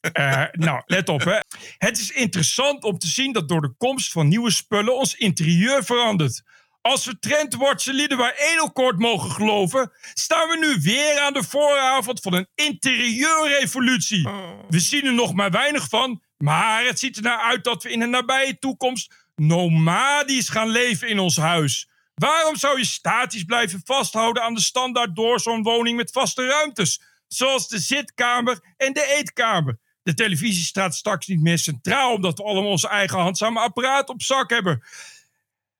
[0.00, 1.38] Uh, nou, let op hè.
[1.78, 5.84] Het is interessant om te zien dat door de komst van nieuwe spullen ons interieur
[5.84, 6.42] verandert.
[6.80, 12.34] Als we trendwatcher Liedewij Edelkoort mogen geloven, staan we nu weer aan de vooravond van
[12.34, 14.28] een interieurrevolutie.
[14.68, 17.90] We zien er nog maar weinig van, maar het ziet er naar uit dat we
[17.90, 21.88] in de nabije toekomst nomadisch gaan leven in ons huis.
[22.14, 27.00] Waarom zou je statisch blijven vasthouden aan de standaard doorzoonwoning met vaste ruimtes?
[27.28, 29.78] Zoals de zitkamer en de eetkamer.
[30.02, 34.22] De televisie staat straks niet meer centraal omdat we allemaal onze eigen handzame apparaat op
[34.22, 34.82] zak hebben.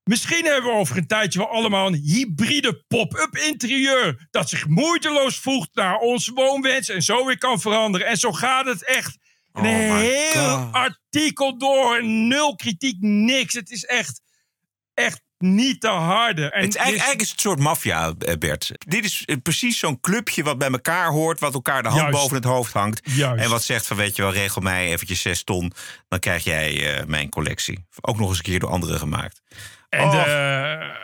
[0.05, 4.29] Misschien hebben we over een tijdje wel allemaal een hybride pop-up interieur.
[4.31, 8.07] Dat zich moeiteloos voegt naar onze woonwens en zo weer kan veranderen.
[8.07, 9.19] En zo gaat het echt
[9.53, 10.73] een Oh heel God.
[10.73, 12.05] artikel door.
[12.05, 13.55] Nul kritiek, niks.
[13.55, 14.21] Het is echt,
[14.95, 16.51] echt niet te harde.
[16.51, 18.70] En Het is eigenlijk, eigenlijk is het een soort maffia, eh, Bert.
[18.86, 21.41] Dit is eh, precies zo'n clubje wat bij elkaar hoort...
[21.41, 22.18] wat elkaar de hand Juist.
[22.18, 23.01] boven het hoofd hangt.
[23.05, 23.45] Juist.
[23.45, 25.72] En wat zegt van, weet je wel, regel mij eventjes zes ton...
[26.09, 27.86] dan krijg jij eh, mijn collectie.
[28.01, 29.41] Ook nog eens een keer door anderen gemaakt.
[29.89, 30.11] En Oh.
[30.12, 30.30] de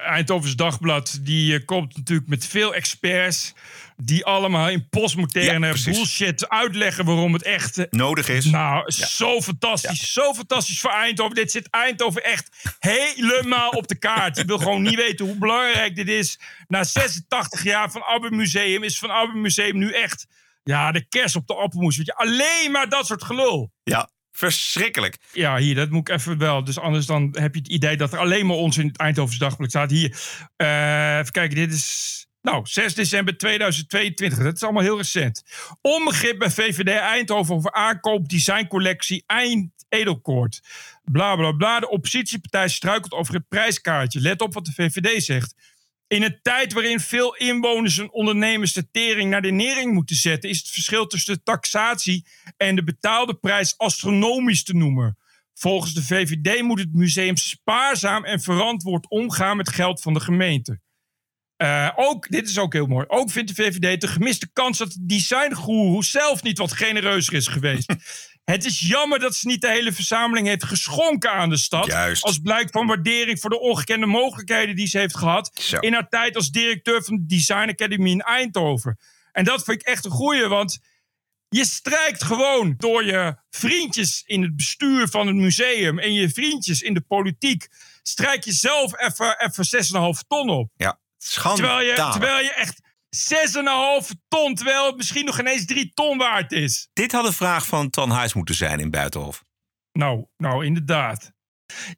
[0.05, 3.55] Eindhovens Dagblad die eh, komt natuurlijk met veel experts...
[3.97, 7.78] die allemaal in postmoderne Ja, bullshit uitleggen waarom het echt...
[7.78, 8.45] eh, Nodig is.
[8.45, 10.12] Nou, zo fantastisch.
[10.12, 11.35] Zo fantastisch voor Eindhoven.
[11.35, 14.37] Dit zit Eindhoven echt helemaal op de kaart.
[14.37, 16.39] Je wil gewoon niet weten hoe belangrijk dit is.
[16.68, 20.26] Na 86 jaar van Abbe Museum is van Abbe Museum nu echt...
[20.62, 21.97] Ja, de kers op de appelmoes.
[21.97, 23.72] Weet je, alleen maar dat soort gelul.
[23.82, 25.18] Ja, verschrikkelijk.
[25.32, 26.64] Ja, hier, dat moet ik even wel.
[26.64, 29.39] Dus anders dan heb je het idee dat er alleen maar ons in het Eindhovens
[29.39, 29.91] Dagblad staat.
[29.91, 30.16] Hier,
[30.57, 32.18] eh, even kijken, dit is...
[32.43, 34.39] Nou, 6 december 2022.
[34.39, 35.43] Dat is allemaal heel recent.
[35.80, 40.61] Onbegrip bij VVD Eindhoven over aankoop designcollectie Eind Edelkoort.
[41.05, 41.80] Bla bla bla.
[41.80, 44.20] De oppositiepartij struikelt over het prijskaartje.
[44.20, 45.55] Let op wat de VVD zegt.
[46.15, 50.51] In een tijd waarin veel inwoners en ondernemers de tering naar de nering moeten zetten,
[50.51, 55.19] is het verschil tussen de taxatie en de betaalde prijs astronomisch te noemen.
[55.55, 60.81] Volgens de VVD moet het museum spaarzaam en verantwoord omgaan met geld van de gemeente.
[61.57, 63.05] Eh, ook, dit is ook heel mooi.
[63.09, 67.47] Ook vindt de VVD de gemiste kans dat de designgoeroe zelf niet wat genereuzer is
[67.47, 67.95] geweest.
[68.45, 71.86] Het is jammer dat ze niet de hele verzameling heeft geschonken aan de stad.
[71.86, 72.22] Juist.
[72.22, 75.51] Als blijk van waardering voor de ongekende mogelijkheden die ze heeft gehad.
[75.61, 75.78] Zo.
[75.78, 78.99] In haar tijd als directeur van de Design Academy in Eindhoven.
[79.32, 80.78] En dat vind ik echt een goeie, want
[81.49, 86.82] je strijkt gewoon door je vriendjes in het bestuur van het museum en je vriendjes
[86.82, 87.68] in de politiek.
[88.03, 90.70] Strijk je zelf even, even 6,5 ton op.
[90.76, 91.95] Ja, schandalig.
[91.95, 92.80] Terwijl je, terwijl je echt
[93.15, 96.89] 6,5 ton, terwijl het misschien nog ineens 3 ton waard is.
[96.93, 99.45] Dit had een vraag van Tan Huis moeten zijn in Buitenhof.
[99.93, 101.33] Nou, nou, inderdaad.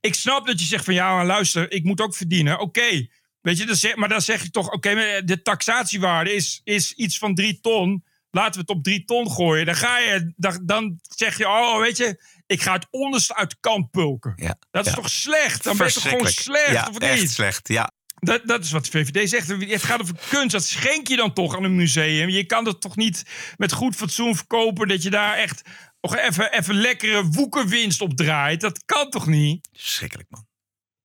[0.00, 2.58] Ik snap dat je zegt van ja, maar luister, ik moet ook verdienen.
[2.60, 3.06] Oké,
[3.40, 7.18] weet je, dan zeg, maar dan zeg je toch, oké, de taxatiewaarde is, is iets
[7.18, 8.04] van 3 ton.
[8.30, 9.66] Laten we het op 3 ton gooien.
[9.66, 13.50] Dan ga je, dan, dan zeg je, oh, weet je, ik ga het onderste uit
[13.50, 14.32] de kant pulken.
[14.36, 14.96] Ja, Dat is ja.
[14.96, 15.64] toch slecht?
[15.64, 17.30] Dan ben je toch gewoon slecht, Ja, of echt niet?
[17.30, 17.90] slecht, ja.
[18.18, 19.48] Dat, dat is wat de VVD zegt.
[19.48, 20.50] Het gaat over kunst.
[20.50, 22.28] Dat schenk je dan toch aan een museum.
[22.28, 23.24] Je kan dat toch niet
[23.56, 24.88] met goed fatsoen verkopen...
[24.88, 25.62] dat je daar echt
[26.00, 28.60] nog even, even lekkere woekerwinst op draait.
[28.60, 29.68] Dat kan toch niet?
[29.72, 30.46] Schrikkelijk, man.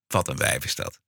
[0.08, 1.00] Wat een wijf is dat.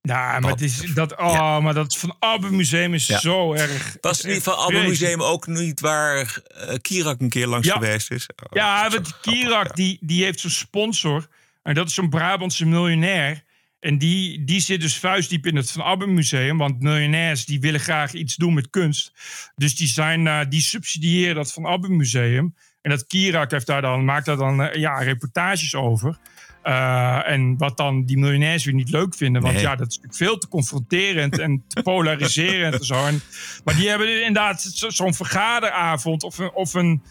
[0.00, 3.18] Ja, maar, het is, dat, oh, maar dat van Abbe Museum is Ja.
[3.18, 3.96] zo erg...
[4.00, 4.80] Was niet van Abbe.
[4.80, 7.72] Museum ook niet waar eh, Kirak een keer langs Ja.
[7.74, 8.26] geweest is?
[8.28, 11.28] Oh, Ja, want Kirak die, die heeft zo'n sponsor.
[11.62, 13.42] En dat is zo'n Brabantse miljonair.
[13.80, 16.58] En die, die zit dus vuistdiep in het Van Abbe Museum.
[16.58, 19.12] Want miljonairs die willen graag iets doen met kunst.
[19.56, 22.54] Dus die, zijn, eh, die subsidiëren dat Van Abbe Museum.
[22.82, 26.18] En dat Kirak heeft daar dan, maakt daar dan eh, ja, reportages over.
[26.62, 29.42] Eh, en wat dan die miljonairs weer niet leuk vinden.
[29.42, 29.62] Want Nee.
[29.62, 33.06] ja, dat is natuurlijk veel te confronterend en te polariserend en zo.
[33.06, 33.20] En,
[33.64, 37.02] maar die hebben inderdaad zo- zo'n vergaderavond of een, of een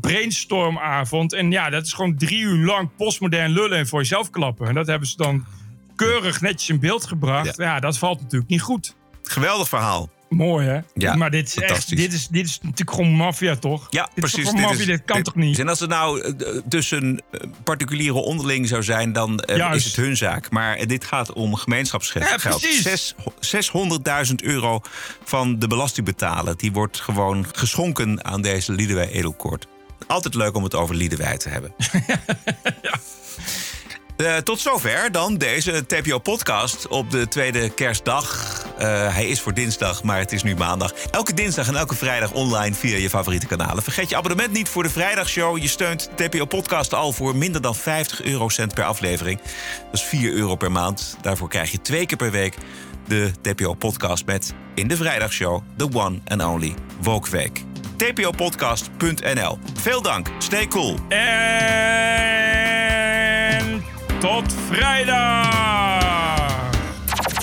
[0.00, 1.32] brainstormavond.
[1.32, 4.68] En ja, dat is gewoon drie uur lang postmodern lullen en voor jezelf klappen.
[4.68, 5.46] En dat hebben ze dan
[5.96, 7.56] keurig netjes in beeld gebracht.
[7.56, 8.94] Ja, dat valt natuurlijk niet goed.
[9.22, 10.10] Geweldig verhaal.
[10.28, 10.80] Mooi hè?
[10.94, 13.86] Ja, maar dit is, echt, dit, is, dit is natuurlijk gewoon maffia toch?
[13.90, 14.86] Ja, dit Is precies.
[14.86, 15.58] dit kan dit- toch niet?
[15.58, 19.96] En als het nou eh, tussen eh, particuliere onderling zou zijn, dan eh, is het
[19.96, 20.50] hun zaak.
[20.50, 22.28] Maar dit gaat om gemeenschapsgeld.
[22.28, 22.82] Ja, precies.
[22.82, 23.14] Zes-
[24.28, 24.80] 600.000 euro
[25.24, 26.56] van de belastingbetaler.
[26.56, 29.66] Die wordt gewoon geschonken aan deze Liedewij Edelkoort.
[30.06, 31.74] Altijd leuk om het over Liedewij te hebben.
[34.16, 38.62] Eh, tot zover dan deze TPO-podcast op de tweede kerstdag.
[38.78, 40.92] Eh, hij is voor dinsdag, maar het is nu maandag.
[41.10, 43.82] Elke dinsdag en elke vrijdag online via je favoriete kanalen.
[43.82, 45.58] Vergeet je abonnement niet voor de vrijdagshow.
[45.58, 49.40] Je steunt TPO-podcast al voor minder dan 50 eurocent per aflevering.
[49.84, 51.16] Dat is 4 euro per maand.
[51.22, 52.56] Daarvoor krijg je twee keer per week
[53.06, 57.62] de TPO-podcast met in de vrijdagshow the one and only Wokweek.
[57.96, 59.58] tpopodcast.nl.
[59.80, 60.28] Veel dank.
[60.38, 60.98] Stay cool.
[61.08, 62.85] En
[64.26, 66.70] tot vrijdag!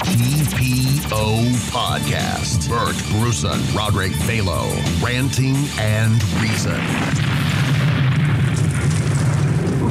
[0.01, 2.69] TPO Podcast.
[2.69, 4.65] Bert Bruson, Roderick Balo,
[5.01, 6.79] Ranting and Reason.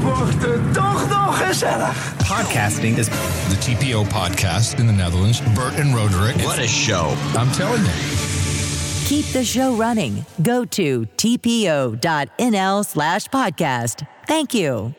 [0.00, 2.14] wordt het toch nog gezellig.
[2.16, 3.06] Podcasting is
[3.48, 5.42] the TPO podcast in the Netherlands.
[5.54, 6.36] Bert and Roderick.
[6.36, 7.08] What a show.
[7.40, 7.92] I'm telling you.
[9.06, 10.24] Keep the show running.
[10.42, 14.02] Go to tpo.nl slash podcast.
[14.26, 14.94] Thank you.